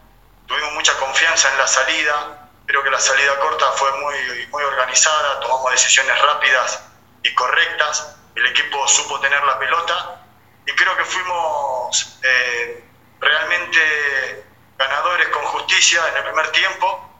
tuvimos 0.46 0.72
mucha 0.72 0.98
confianza 0.98 1.52
en 1.52 1.58
la 1.58 1.66
salida, 1.66 2.48
creo 2.66 2.82
que 2.82 2.90
la 2.90 2.98
salida 2.98 3.38
corta 3.38 3.70
fue 3.72 3.92
muy, 4.00 4.46
muy 4.50 4.62
organizada, 4.64 5.38
tomamos 5.40 5.70
decisiones 5.70 6.20
rápidas 6.22 6.82
y 7.22 7.32
correctas, 7.34 8.16
el 8.34 8.46
equipo 8.46 8.88
supo 8.88 9.20
tener 9.20 9.44
la 9.44 9.58
pelota. 9.58 10.18
Y 10.66 10.72
creo 10.72 10.96
que 10.96 11.04
fuimos 11.04 12.18
eh, 12.22 12.84
realmente 13.20 14.46
ganadores 14.78 15.28
con 15.28 15.44
justicia 15.46 16.00
en 16.08 16.16
el 16.16 16.22
primer 16.22 16.50
tiempo, 16.52 17.10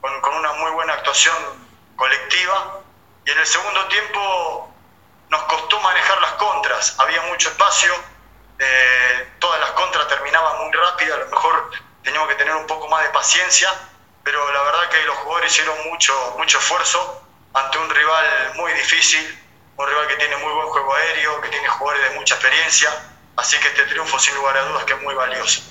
con, 0.00 0.20
con 0.22 0.34
una 0.34 0.52
muy 0.54 0.70
buena 0.70 0.94
actuación 0.94 1.34
colectiva. 1.96 2.80
Y 3.26 3.30
en 3.32 3.38
el 3.38 3.46
segundo 3.46 3.86
tiempo 3.88 4.73
nos 5.28 5.42
costó 5.44 5.80
manejar 5.80 6.20
las 6.20 6.32
contras, 6.32 6.94
había 6.98 7.22
mucho 7.22 7.48
espacio, 7.48 7.94
eh, 8.58 9.34
todas 9.38 9.60
las 9.60 9.70
contras 9.70 10.06
terminaban 10.08 10.58
muy 10.58 10.72
rápido, 10.72 11.14
a 11.14 11.18
lo 11.18 11.26
mejor 11.26 11.70
teníamos 12.02 12.28
que 12.28 12.34
tener 12.36 12.54
un 12.54 12.66
poco 12.66 12.88
más 12.88 13.02
de 13.02 13.10
paciencia, 13.10 13.70
pero 14.22 14.52
la 14.52 14.62
verdad 14.62 14.88
que 14.90 15.02
los 15.04 15.16
jugadores 15.16 15.52
hicieron 15.52 15.76
mucho, 15.88 16.34
mucho 16.38 16.58
esfuerzo 16.58 17.22
ante 17.54 17.78
un 17.78 17.90
rival 17.90 18.52
muy 18.56 18.72
difícil, 18.72 19.42
un 19.76 19.88
rival 19.88 20.06
que 20.08 20.16
tiene 20.16 20.36
muy 20.36 20.52
buen 20.52 20.68
juego 20.68 20.94
aéreo, 20.94 21.40
que 21.40 21.48
tiene 21.48 21.68
jugadores 21.68 22.10
de 22.10 22.16
mucha 22.16 22.34
experiencia, 22.34 22.90
así 23.36 23.58
que 23.58 23.68
este 23.68 23.84
triunfo 23.84 24.18
sin 24.18 24.34
lugar 24.36 24.56
a 24.56 24.64
dudas 24.64 24.84
que 24.84 24.92
es 24.92 25.02
muy 25.02 25.14
valioso. 25.14 25.62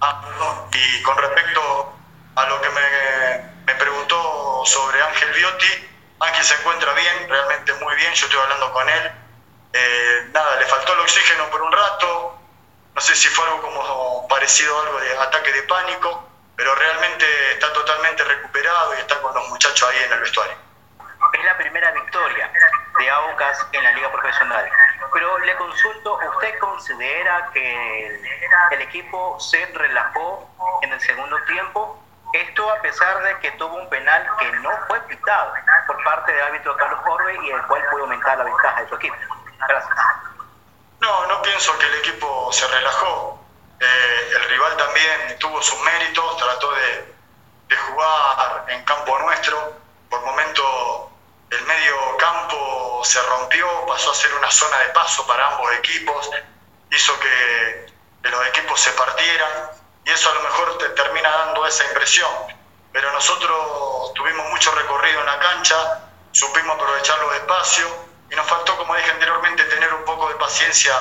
Ah, 0.00 0.66
y 0.72 1.02
con 1.02 1.16
respecto 1.16 1.94
a 2.34 2.46
lo 2.46 2.60
que 2.60 2.70
me, 2.70 3.50
me 3.66 3.74
preguntó 3.74 4.62
sobre 4.64 5.02
Ángel 5.02 5.32
Biotti, 5.32 5.89
Ángel 6.20 6.44
se 6.44 6.54
encuentra 6.54 6.92
bien, 6.92 7.28
realmente 7.28 7.72
muy 7.74 7.94
bien, 7.96 8.12
yo 8.12 8.26
estoy 8.26 8.40
hablando 8.40 8.72
con 8.72 8.88
él. 8.88 9.12
Eh, 9.72 10.28
nada, 10.32 10.56
le 10.56 10.66
faltó 10.66 10.92
el 10.92 11.00
oxígeno 11.00 11.48
por 11.50 11.62
un 11.62 11.72
rato, 11.72 12.38
no 12.94 13.00
sé 13.00 13.14
si 13.16 13.28
fue 13.28 13.44
algo 13.46 13.62
como 13.62 14.28
parecido 14.28 14.76
a 14.76 14.82
algo 14.82 15.00
de 15.00 15.18
ataque 15.18 15.52
de 15.52 15.62
pánico, 15.62 16.28
pero 16.56 16.74
realmente 16.74 17.24
está 17.52 17.72
totalmente 17.72 18.22
recuperado 18.24 18.94
y 18.96 18.98
está 18.98 19.20
con 19.22 19.34
los 19.34 19.48
muchachos 19.48 19.88
ahí 19.88 20.04
en 20.04 20.12
el 20.12 20.20
vestuario. 20.20 20.56
Es 21.32 21.44
la 21.44 21.56
primera 21.56 21.90
victoria 21.92 22.50
de 22.98 23.10
Aucas 23.10 23.66
en 23.72 23.84
la 23.84 23.92
liga 23.92 24.12
profesional. 24.12 24.68
Pero 25.12 25.38
le 25.38 25.56
consulto, 25.56 26.18
¿usted 26.34 26.58
considera 26.58 27.50
que 27.54 28.06
el, 28.06 28.20
el 28.72 28.82
equipo 28.82 29.38
se 29.40 29.64
relajó 29.66 30.50
en 30.82 30.92
el 30.92 31.00
segundo 31.00 31.36
tiempo? 31.44 32.02
Esto 32.32 32.70
a 32.70 32.80
pesar 32.80 33.22
de 33.22 33.38
que 33.40 33.50
tuvo 33.52 33.74
un 33.74 33.88
penal 33.88 34.24
que 34.38 34.50
no 34.52 34.70
fue 34.86 35.00
pitado 35.02 35.52
por 35.86 36.02
parte 36.04 36.32
del 36.32 36.42
árbitro 36.42 36.76
Carlos 36.76 37.00
Orbe 37.04 37.38
y 37.44 37.50
el 37.50 37.62
cual 37.62 37.82
pudo 37.90 38.02
aumentar 38.02 38.38
la 38.38 38.44
ventaja 38.44 38.82
de 38.82 38.88
su 38.88 38.94
equipo. 38.94 39.16
Gracias. 39.68 39.96
No, 41.00 41.26
no 41.26 41.42
pienso 41.42 41.76
que 41.78 41.86
el 41.86 41.94
equipo 41.96 42.52
se 42.52 42.68
relajó. 42.68 43.42
Eh, 43.80 44.30
el 44.36 44.48
rival 44.48 44.76
también 44.76 45.38
tuvo 45.38 45.60
sus 45.62 45.80
méritos, 45.82 46.36
trató 46.36 46.72
de, 46.72 47.14
de 47.68 47.76
jugar 47.76 48.64
en 48.68 48.84
campo 48.84 49.18
nuestro. 49.18 49.74
Por 50.08 50.20
momento 50.22 51.10
el 51.50 51.64
medio 51.64 52.16
campo 52.18 53.00
se 53.04 53.20
rompió, 53.22 53.66
pasó 53.86 54.12
a 54.12 54.14
ser 54.14 54.32
una 54.34 54.50
zona 54.50 54.78
de 54.78 54.88
paso 54.90 55.26
para 55.26 55.48
ambos 55.48 55.72
equipos, 55.74 56.30
hizo 56.90 57.18
que, 57.18 57.92
que 58.22 58.28
los 58.28 58.46
equipos 58.46 58.80
se 58.80 58.92
partieran 58.92 59.79
y 60.04 60.10
eso 60.10 60.30
a 60.30 60.34
lo 60.34 60.42
mejor 60.42 60.78
te 60.78 60.88
termina 60.90 61.28
dando 61.28 61.66
esa 61.66 61.84
impresión. 61.84 62.30
Pero 62.92 63.12
nosotros 63.12 64.12
tuvimos 64.14 64.48
mucho 64.50 64.72
recorrido 64.72 65.20
en 65.20 65.26
la 65.26 65.38
cancha, 65.38 66.00
supimos 66.32 66.74
aprovechar 66.76 67.18
los 67.20 67.34
espacios 67.34 67.90
y 68.30 68.34
nos 68.34 68.46
faltó, 68.46 68.76
como 68.76 68.94
dije 68.96 69.10
anteriormente, 69.10 69.64
tener 69.64 69.92
un 69.94 70.04
poco 70.04 70.28
de 70.28 70.34
paciencia 70.36 70.92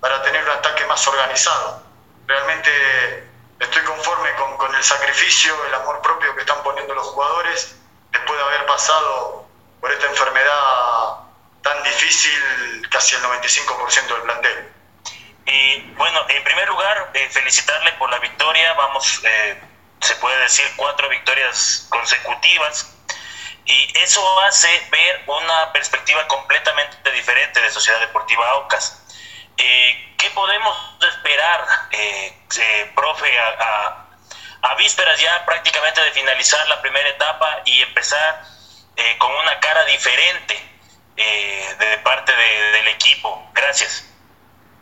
para 0.00 0.22
tener 0.22 0.42
un 0.42 0.50
ataque 0.50 0.84
más 0.86 1.06
organizado. 1.06 1.82
Realmente 2.26 3.28
estoy 3.58 3.82
conforme 3.84 4.34
con, 4.34 4.56
con 4.56 4.74
el 4.74 4.82
sacrificio, 4.82 5.54
el 5.66 5.74
amor 5.74 6.00
propio 6.02 6.34
que 6.34 6.40
están 6.40 6.62
poniendo 6.62 6.94
los 6.94 7.06
jugadores 7.08 7.76
después 8.10 8.38
de 8.38 8.44
haber 8.44 8.66
pasado 8.66 9.46
por 9.80 9.92
esta 9.92 10.06
enfermedad 10.06 11.24
tan 11.62 11.82
difícil 11.82 12.88
casi 12.90 13.16
el 13.16 13.22
95% 13.22 14.06
del 14.06 14.22
plantel. 14.22 14.73
Y 15.46 15.80
bueno, 15.96 16.24
en 16.28 16.42
primer 16.44 16.68
lugar, 16.68 17.10
eh, 17.14 17.28
felicitarle 17.30 17.92
por 17.92 18.10
la 18.10 18.18
victoria. 18.18 18.72
Vamos, 18.74 19.20
eh, 19.24 19.60
se 20.00 20.14
puede 20.16 20.38
decir, 20.38 20.64
cuatro 20.76 21.08
victorias 21.08 21.86
consecutivas. 21.90 22.90
Y 23.66 23.98
eso 23.98 24.40
hace 24.40 24.68
ver 24.90 25.22
una 25.26 25.72
perspectiva 25.72 26.26
completamente 26.28 27.10
diferente 27.12 27.60
de 27.60 27.70
Sociedad 27.70 28.00
Deportiva 28.00 28.48
Aucas. 28.50 29.00
Eh, 29.56 30.14
¿Qué 30.18 30.30
podemos 30.30 30.76
esperar, 31.00 31.64
eh, 31.90 32.36
eh, 32.58 32.92
profe, 32.94 33.38
a, 33.38 33.48
a, 34.62 34.70
a, 34.70 34.74
vísperas 34.76 35.18
ya 35.20 35.44
prácticamente 35.44 36.00
de 36.02 36.10
finalizar 36.12 36.66
la 36.68 36.80
primera 36.80 37.08
etapa 37.08 37.60
y 37.64 37.80
empezar 37.82 38.42
eh, 38.96 39.18
con 39.18 39.30
una 39.32 39.60
cara 39.60 39.84
diferente 39.84 40.70
de 41.16 41.98
parte 42.02 42.34
de, 42.34 42.72
del 42.72 42.88
equipo? 42.88 43.50
Gracias. 43.54 44.13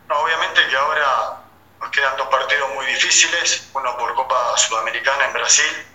No, 0.07 0.19
obviamente 0.19 0.67
que 0.67 0.75
ahora 0.75 1.37
nos 1.79 1.91
quedan 1.91 2.17
dos 2.17 2.27
partidos 2.27 2.69
muy 2.73 2.85
difíciles, 2.87 3.69
uno 3.73 3.97
por 3.97 4.13
Copa 4.15 4.57
Sudamericana 4.57 5.25
en 5.25 5.33
Brasil 5.33 5.87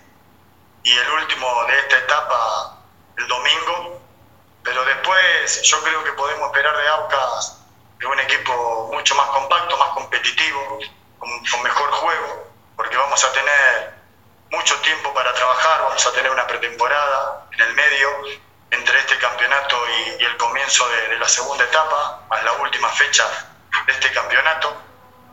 y 0.83 0.91
el 0.91 1.09
último 1.11 1.65
de 1.65 1.79
esta 1.79 1.97
etapa 1.97 2.77
el 3.17 3.27
domingo, 3.27 4.01
pero 4.63 4.83
después 4.85 5.61
yo 5.63 5.81
creo 5.83 6.03
que 6.03 6.13
podemos 6.13 6.47
esperar 6.47 6.77
de 6.77 6.87
Aucas 6.87 7.57
de 7.97 8.05
un 8.05 8.19
equipo 8.19 8.89
mucho 8.93 9.13
más 9.15 9.27
compacto, 9.27 9.77
más 9.77 9.89
competitivo, 9.89 10.79
con, 11.17 11.63
mejor 11.63 11.91
juego, 11.91 12.47
porque 12.77 12.95
vamos 12.95 13.23
a 13.23 13.31
tener 13.33 13.93
mucho 14.51 14.75
tiempo 14.81 15.13
para 15.13 15.33
trabajar, 15.33 15.81
vamos 15.81 16.05
a 16.05 16.11
tener 16.13 16.31
una 16.31 16.47
pretemporada 16.47 17.45
en 17.51 17.61
el 17.61 17.73
medio 17.73 18.09
entre 18.71 18.99
este 18.99 19.17
campeonato 19.17 19.77
y, 19.89 20.21
y 20.21 20.25
el 20.25 20.37
comienzo 20.37 20.87
de, 20.87 21.09
de 21.09 21.19
la 21.19 21.27
segunda 21.27 21.65
etapa, 21.65 22.21
más 22.29 22.43
la 22.43 22.53
última 22.53 22.89
fecha 22.89 23.25
de 23.89 23.95
este 23.95 24.11
campeonato. 24.11 24.75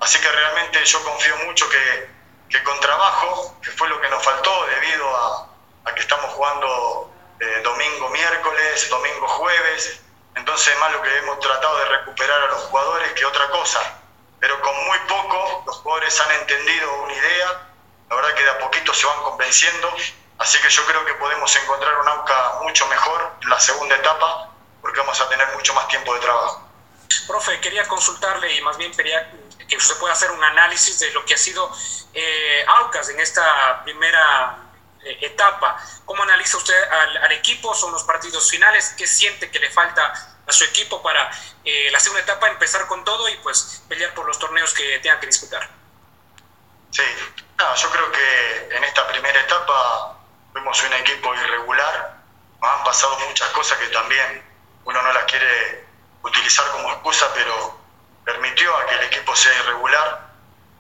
Así 0.00 0.18
que 0.18 0.30
realmente 0.30 0.82
yo 0.84 1.02
confío 1.04 1.36
mucho 1.44 1.68
que, 1.68 2.10
que 2.48 2.62
con 2.62 2.78
trabajo, 2.80 3.56
que 3.62 3.70
fue 3.70 3.88
lo 3.88 4.00
que 4.00 4.08
nos 4.08 4.22
faltó 4.22 4.66
debido 4.66 5.16
a, 5.16 5.48
a 5.84 5.94
que 5.94 6.00
estamos 6.00 6.30
jugando 6.32 7.12
eh, 7.38 7.60
domingo, 7.62 8.08
miércoles, 8.08 8.88
domingo, 8.88 9.28
jueves, 9.28 10.00
entonces 10.34 10.78
más 10.78 10.92
lo 10.92 11.02
que 11.02 11.18
hemos 11.18 11.38
tratado 11.40 11.78
de 11.78 11.84
recuperar 11.84 12.42
a 12.42 12.46
los 12.46 12.60
jugadores 12.64 13.12
que 13.12 13.24
otra 13.26 13.48
cosa. 13.50 14.00
Pero 14.40 14.60
con 14.62 14.74
muy 14.86 14.98
poco 15.00 15.62
los 15.66 15.76
jugadores 15.78 16.18
han 16.20 16.30
entendido 16.32 17.02
una 17.02 17.12
idea, 17.12 17.68
la 18.08 18.16
verdad 18.16 18.34
que 18.34 18.42
de 18.42 18.50
a 18.50 18.58
poquito 18.58 18.92
se 18.94 19.06
van 19.06 19.22
convenciendo, 19.22 19.94
así 20.38 20.58
que 20.60 20.70
yo 20.70 20.84
creo 20.86 21.04
que 21.04 21.14
podemos 21.14 21.54
encontrar 21.56 21.98
un 22.00 22.08
AUCA 22.08 22.58
mucho 22.62 22.86
mejor 22.86 23.32
en 23.42 23.50
la 23.50 23.60
segunda 23.60 23.96
etapa, 23.96 24.50
porque 24.80 25.00
vamos 25.00 25.20
a 25.20 25.28
tener 25.28 25.46
mucho 25.54 25.74
más 25.74 25.88
tiempo 25.88 26.14
de 26.14 26.20
trabajo. 26.20 26.65
Profe, 27.26 27.60
quería 27.60 27.86
consultarle 27.86 28.54
y 28.54 28.60
más 28.60 28.76
bien 28.76 28.94
quería 28.94 29.30
que 29.68 29.76
usted 29.76 29.96
pueda 29.98 30.12
hacer 30.12 30.30
un 30.30 30.42
análisis 30.42 30.98
de 30.98 31.10
lo 31.10 31.24
que 31.24 31.34
ha 31.34 31.38
sido 31.38 31.70
eh, 32.14 32.64
Aucas 32.68 33.08
en 33.08 33.20
esta 33.20 33.82
primera 33.84 34.58
eh, 35.02 35.18
etapa. 35.22 35.76
¿Cómo 36.04 36.22
analiza 36.22 36.56
usted 36.56 36.90
al, 36.90 37.16
al, 37.18 37.32
equipo? 37.32 37.74
¿Son 37.74 37.92
los 37.92 38.04
partidos 38.04 38.50
finales? 38.50 38.94
¿Qué 38.96 39.06
siente 39.06 39.50
que 39.50 39.58
le 39.58 39.70
falta 39.70 40.12
a 40.46 40.52
su 40.52 40.64
equipo 40.64 41.02
para 41.02 41.30
eh, 41.64 41.90
la 41.90 41.98
segunda 41.98 42.22
etapa 42.22 42.48
empezar 42.48 42.86
con 42.86 43.04
todo 43.04 43.28
y 43.28 43.36
pues 43.38 43.82
pelear 43.88 44.14
por 44.14 44.26
los 44.26 44.38
torneos 44.38 44.72
que 44.72 44.98
tengan 45.00 45.18
que 45.20 45.26
disputar? 45.26 45.68
Sí, 46.90 47.02
no, 47.58 47.74
yo 47.74 47.90
creo 47.90 48.12
que 48.12 48.76
en 48.76 48.84
esta 48.84 49.06
primera 49.08 49.40
etapa 49.40 50.16
fuimos 50.52 50.82
un 50.82 50.92
equipo 50.94 51.34
irregular. 51.34 52.16
Nos 52.60 52.70
han 52.70 52.84
pasado 52.84 53.18
muchas 53.28 53.48
cosas 53.50 53.78
que 53.78 53.88
también 53.88 54.42
uno 54.84 55.02
no 55.02 55.12
las 55.12 55.24
quiere 55.24 55.85
utilizar 56.26 56.68
como 56.72 56.90
excusa, 56.90 57.26
pero 57.34 57.78
permitió 58.24 58.76
a 58.76 58.86
que 58.86 58.94
el 58.96 59.04
equipo 59.04 59.34
sea 59.36 59.54
irregular. 59.54 60.26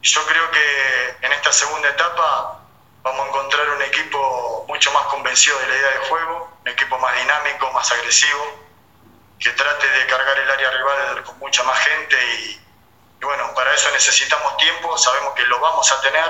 Yo 0.02 0.26
creo 0.26 0.50
que 0.50 1.16
en 1.22 1.32
esta 1.32 1.52
segunda 1.52 1.88
etapa 1.88 2.60
vamos 3.02 3.26
a 3.26 3.28
encontrar 3.28 3.70
un 3.70 3.82
equipo 3.82 4.64
mucho 4.68 4.90
más 4.92 5.06
convencido 5.06 5.58
de 5.60 5.68
la 5.68 5.76
idea 5.76 5.90
de 5.90 6.08
juego, 6.08 6.58
un 6.60 6.68
equipo 6.68 6.98
más 6.98 7.14
dinámico, 7.16 7.70
más 7.72 7.90
agresivo, 7.92 8.66
que 9.38 9.50
trate 9.50 9.88
de 9.88 10.06
cargar 10.06 10.38
el 10.38 10.50
área 10.50 10.70
rival 10.70 11.24
con 11.24 11.38
mucha 11.38 11.62
más 11.62 11.78
gente 11.78 12.16
y, 12.34 12.60
y, 13.20 13.24
bueno, 13.24 13.54
para 13.54 13.72
eso 13.72 13.90
necesitamos 13.92 14.56
tiempo, 14.56 14.98
sabemos 14.98 15.34
que 15.34 15.42
lo 15.44 15.60
vamos 15.60 15.90
a 15.92 16.00
tener, 16.00 16.28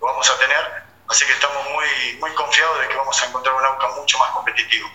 lo 0.00 0.06
vamos 0.06 0.28
a 0.28 0.38
tener, 0.38 0.82
así 1.08 1.24
que 1.24 1.32
estamos 1.32 1.64
muy, 1.70 2.16
muy 2.18 2.34
confiados 2.34 2.80
de 2.80 2.88
que 2.88 2.96
vamos 2.96 3.22
a 3.22 3.26
encontrar 3.26 3.54
un 3.54 3.64
AUCA 3.64 3.88
mucho 3.88 4.18
más 4.18 4.30
competitivo. 4.30 4.90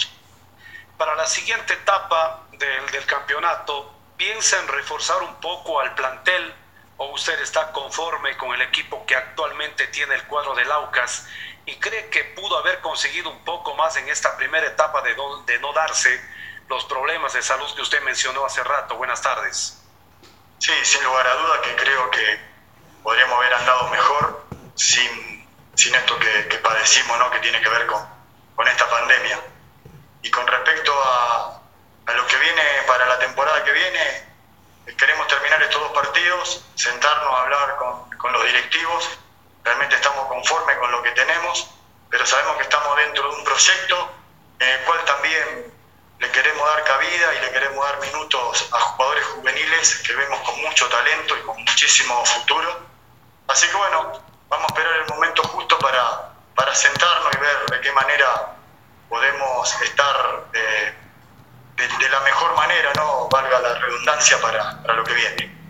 Para 0.98 1.16
la 1.16 1.26
siguiente 1.26 1.74
etapa 1.74 2.43
del, 2.58 2.92
del 2.92 3.06
campeonato, 3.06 3.94
¿piensa 4.18 4.60
en 4.60 4.68
reforzar 4.68 5.22
un 5.22 5.36
poco 5.36 5.80
al 5.80 5.94
plantel 5.96 6.54
o 6.98 7.12
usted 7.12 7.40
está 7.42 7.72
conforme 7.72 8.38
con 8.38 8.54
el 8.54 8.62
equipo 8.62 9.06
que 9.06 9.16
actualmente 9.16 9.88
tiene 9.88 10.16
el 10.16 10.24
cuadro 10.26 10.54
del 10.56 10.72
Aucas 10.72 11.28
y 11.66 11.76
cree 11.78 12.10
que 12.10 12.24
pudo 12.26 12.58
haber 12.58 12.82
conseguido 12.82 13.30
un 13.30 13.44
poco 13.44 13.76
más 13.76 13.96
en 13.98 14.08
esta 14.10 14.36
primera 14.38 14.68
etapa 14.68 15.02
de 15.02 15.16
no, 15.16 15.44
de 15.44 15.60
no 15.60 15.74
darse 15.74 16.22
los 16.70 16.86
problemas 16.86 17.34
de 17.34 17.42
salud 17.42 17.74
que 17.76 17.82
usted 17.82 18.02
mencionó 18.04 18.46
hace 18.46 18.64
rato? 18.64 18.96
Buenas 18.96 19.22
tardes. 19.22 19.82
Sí, 20.60 20.72
sin 20.84 21.04
lugar 21.04 21.28
a 21.28 21.36
duda 21.36 21.62
que 21.62 21.76
creo 21.76 22.10
que 22.12 22.40
podríamos 23.02 23.38
haber 23.38 23.54
andado 23.54 23.90
mejor 23.90 24.46
sin, 24.76 25.48
sin 25.76 25.94
esto 25.96 26.18
que, 26.20 26.48
que 26.48 26.58
padecimos, 26.58 27.18
¿no? 27.20 27.30
que 27.32 27.40
tiene 27.40 27.62
que 27.62 27.70
ver 27.70 27.86
con, 27.88 28.06
con 28.56 28.68
esta 28.68 28.90
pandemia. 28.90 29.40
Y 30.22 30.32
con 30.32 30.48
respecto 30.48 30.94
a, 31.04 31.63
a 32.06 32.14
lo 32.14 32.28
que 32.28 32.38
viene 32.38 32.64
para 32.88 33.06
la 33.06 33.20
temporada 33.20 33.64
que 33.64 33.72
viene, 33.72 34.34
queremos 34.98 35.28
terminar 35.28 35.62
estos 35.62 35.82
dos 35.82 35.92
partidos, 35.92 36.66
sentarnos 36.76 37.34
a 37.34 37.42
hablar 37.44 37.76
con, 37.78 38.10
con, 38.18 38.34
los 38.34 38.44
directivos, 38.46 39.10
realmente 39.64 39.96
estamos 39.96 40.28
conformes 40.28 40.78
con 40.78 40.92
lo 40.92 41.02
que 41.02 41.12
tenemos, 41.12 41.70
pero 42.10 42.26
sabemos 42.26 42.58
que 42.58 42.64
estamos 42.64 42.96
dentro 42.98 43.30
de 43.30 43.36
un 43.38 43.44
proyecto 43.44 44.12
en 44.60 44.70
el 44.70 44.80
cual 44.86 45.04
también 45.06 45.74
le 46.20 46.32
queremos 46.32 46.68
dar 46.68 46.84
cabida 46.84 47.34
y 47.36 47.42
le 47.42 47.52
queremos 47.52 47.86
dar 47.86 48.00
minutos 48.00 48.70
a 48.72 48.80
jugadores 48.80 49.26
juveniles 49.28 49.98
que 50.00 50.14
vemos 50.14 50.40
con 50.42 50.62
mucho 50.62 50.88
talento 50.90 51.38
y 51.38 51.42
con 51.42 51.58
muchísimo 51.58 52.26
futuro. 52.26 52.80
Así 53.48 53.68
que 53.68 53.76
bueno, 53.76 54.22
vamos 54.48 54.72
a 54.72 54.74
esperar 54.74 55.00
el 55.00 55.08
momento 55.08 55.44
justo 55.44 55.78
para, 55.80 56.30
para 56.56 56.74
sentarnos 56.76 57.34
y 57.34 57.38
ver 57.38 57.66
de 57.72 57.82
qué 57.82 57.92
manera 57.94 58.56
podemos 59.10 59.82
estar... 59.82 60.46
Eh, 60.54 61.03
de, 61.78 62.10
la 62.10 62.22
mejor 62.22 62.56
manera, 62.56 62.92
¿no? 62.96 63.28
Valga 63.32 63.60
la 63.60 63.80
redundancia 63.80 64.38
para, 64.42 64.82
para, 64.82 64.96
lo 64.96 65.04
que 65.04 65.14
viene. 65.14 65.64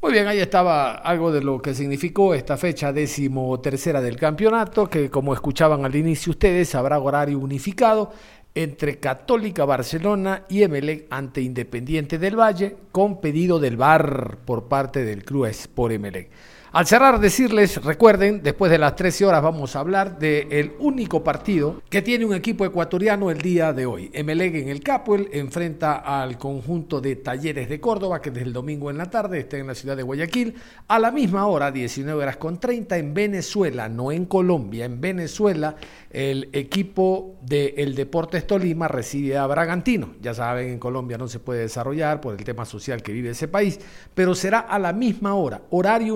Muy 0.00 0.12
bien, 0.12 0.28
ahí 0.28 0.38
estaba 0.38 0.92
algo 0.92 1.32
de 1.32 1.42
lo 1.42 1.60
que 1.60 1.74
significó 1.74 2.32
esta 2.32 2.56
fecha 2.56 2.92
décimo 2.92 3.58
tercera 3.60 4.00
del 4.00 4.16
campeonato, 4.16 4.88
que 4.88 5.10
como 5.10 5.34
escuchaban 5.34 5.84
al 5.84 5.96
inicio 5.96 6.30
ustedes, 6.30 6.74
habrá 6.74 6.98
horario 6.98 7.38
unificado 7.38 8.12
entre 8.54 8.98
Católica 8.98 9.64
Barcelona 9.64 10.44
y 10.48 10.62
Emelec 10.62 11.06
ante 11.10 11.40
Independiente 11.40 12.18
del 12.18 12.38
Valle, 12.38 12.76
con 12.92 13.20
pedido 13.20 13.58
del 13.58 13.76
VAR 13.76 14.38
por 14.44 14.68
parte 14.68 15.04
del 15.04 15.24
Club 15.24 15.46
Sport 15.46 15.94
Emelec. 15.94 16.30
Al 16.70 16.86
cerrar, 16.86 17.18
decirles, 17.18 17.82
recuerden, 17.82 18.42
después 18.42 18.70
de 18.70 18.76
las 18.76 18.94
13 18.94 19.24
horas 19.24 19.42
vamos 19.42 19.74
a 19.74 19.80
hablar 19.80 20.18
del 20.18 20.72
único 20.78 21.24
partido 21.24 21.80
que 21.88 22.02
tiene 22.02 22.26
un 22.26 22.34
equipo 22.34 22.62
ecuatoriano 22.66 23.30
el 23.30 23.38
día 23.38 23.72
de 23.72 23.86
hoy. 23.86 24.10
Emelec 24.12 24.54
en 24.56 24.68
el 24.68 24.82
Capuel 24.82 25.30
enfrenta 25.32 25.94
al 25.96 26.36
conjunto 26.36 27.00
de 27.00 27.16
Talleres 27.16 27.70
de 27.70 27.80
Córdoba, 27.80 28.20
que 28.20 28.30
desde 28.30 28.48
el 28.48 28.52
domingo 28.52 28.90
en 28.90 28.98
la 28.98 29.08
tarde 29.08 29.38
está 29.38 29.56
en 29.56 29.66
la 29.66 29.74
ciudad 29.74 29.96
de 29.96 30.02
Guayaquil. 30.02 30.56
A 30.88 30.98
la 30.98 31.10
misma 31.10 31.46
hora, 31.46 31.70
19 31.70 32.22
horas 32.22 32.36
con 32.36 32.60
30, 32.60 32.98
en 32.98 33.14
Venezuela, 33.14 33.88
no 33.88 34.12
en 34.12 34.26
Colombia, 34.26 34.84
en 34.84 35.00
Venezuela, 35.00 35.74
el 36.10 36.50
equipo 36.52 37.36
del 37.40 37.94
Deportes 37.94 38.46
Tolima 38.46 38.88
recibe 38.88 39.38
a 39.38 39.46
Bragantino. 39.46 40.16
Ya 40.20 40.34
saben, 40.34 40.68
en 40.68 40.78
Colombia 40.78 41.16
no 41.16 41.28
se 41.28 41.38
puede 41.38 41.60
desarrollar 41.60 42.20
por 42.20 42.34
el 42.34 42.44
tema 42.44 42.66
social 42.66 43.02
que 43.02 43.12
vive 43.12 43.30
ese 43.30 43.48
país, 43.48 43.80
pero 44.14 44.34
será 44.34 44.58
a 44.58 44.78
la 44.78 44.92
misma 44.92 45.34
hora, 45.34 45.62
horario 45.70 46.14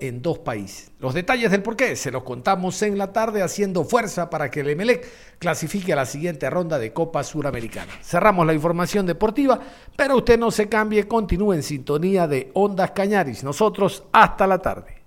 en 0.00 0.22
dos 0.22 0.38
países. 0.38 0.92
Los 1.00 1.12
detalles 1.12 1.50
del 1.50 1.62
porqué 1.62 1.96
se 1.96 2.12
los 2.12 2.22
contamos 2.22 2.80
en 2.82 2.96
la 2.96 3.12
tarde 3.12 3.42
haciendo 3.42 3.84
fuerza 3.84 4.30
para 4.30 4.48
que 4.48 4.60
el 4.60 4.70
Emelec 4.70 5.08
clasifique 5.40 5.92
a 5.92 5.96
la 5.96 6.06
siguiente 6.06 6.48
ronda 6.48 6.78
de 6.78 6.92
Copa 6.92 7.24
Suramericana. 7.24 7.92
Cerramos 8.00 8.46
la 8.46 8.54
información 8.54 9.06
deportiva, 9.06 9.58
pero 9.96 10.18
usted 10.18 10.38
no 10.38 10.52
se 10.52 10.68
cambie, 10.68 11.08
continúe 11.08 11.54
en 11.54 11.62
sintonía 11.64 12.28
de 12.28 12.50
Ondas 12.54 12.92
Cañaris. 12.92 13.42
Nosotros 13.42 14.04
hasta 14.12 14.46
la 14.46 14.58
tarde. 14.58 14.95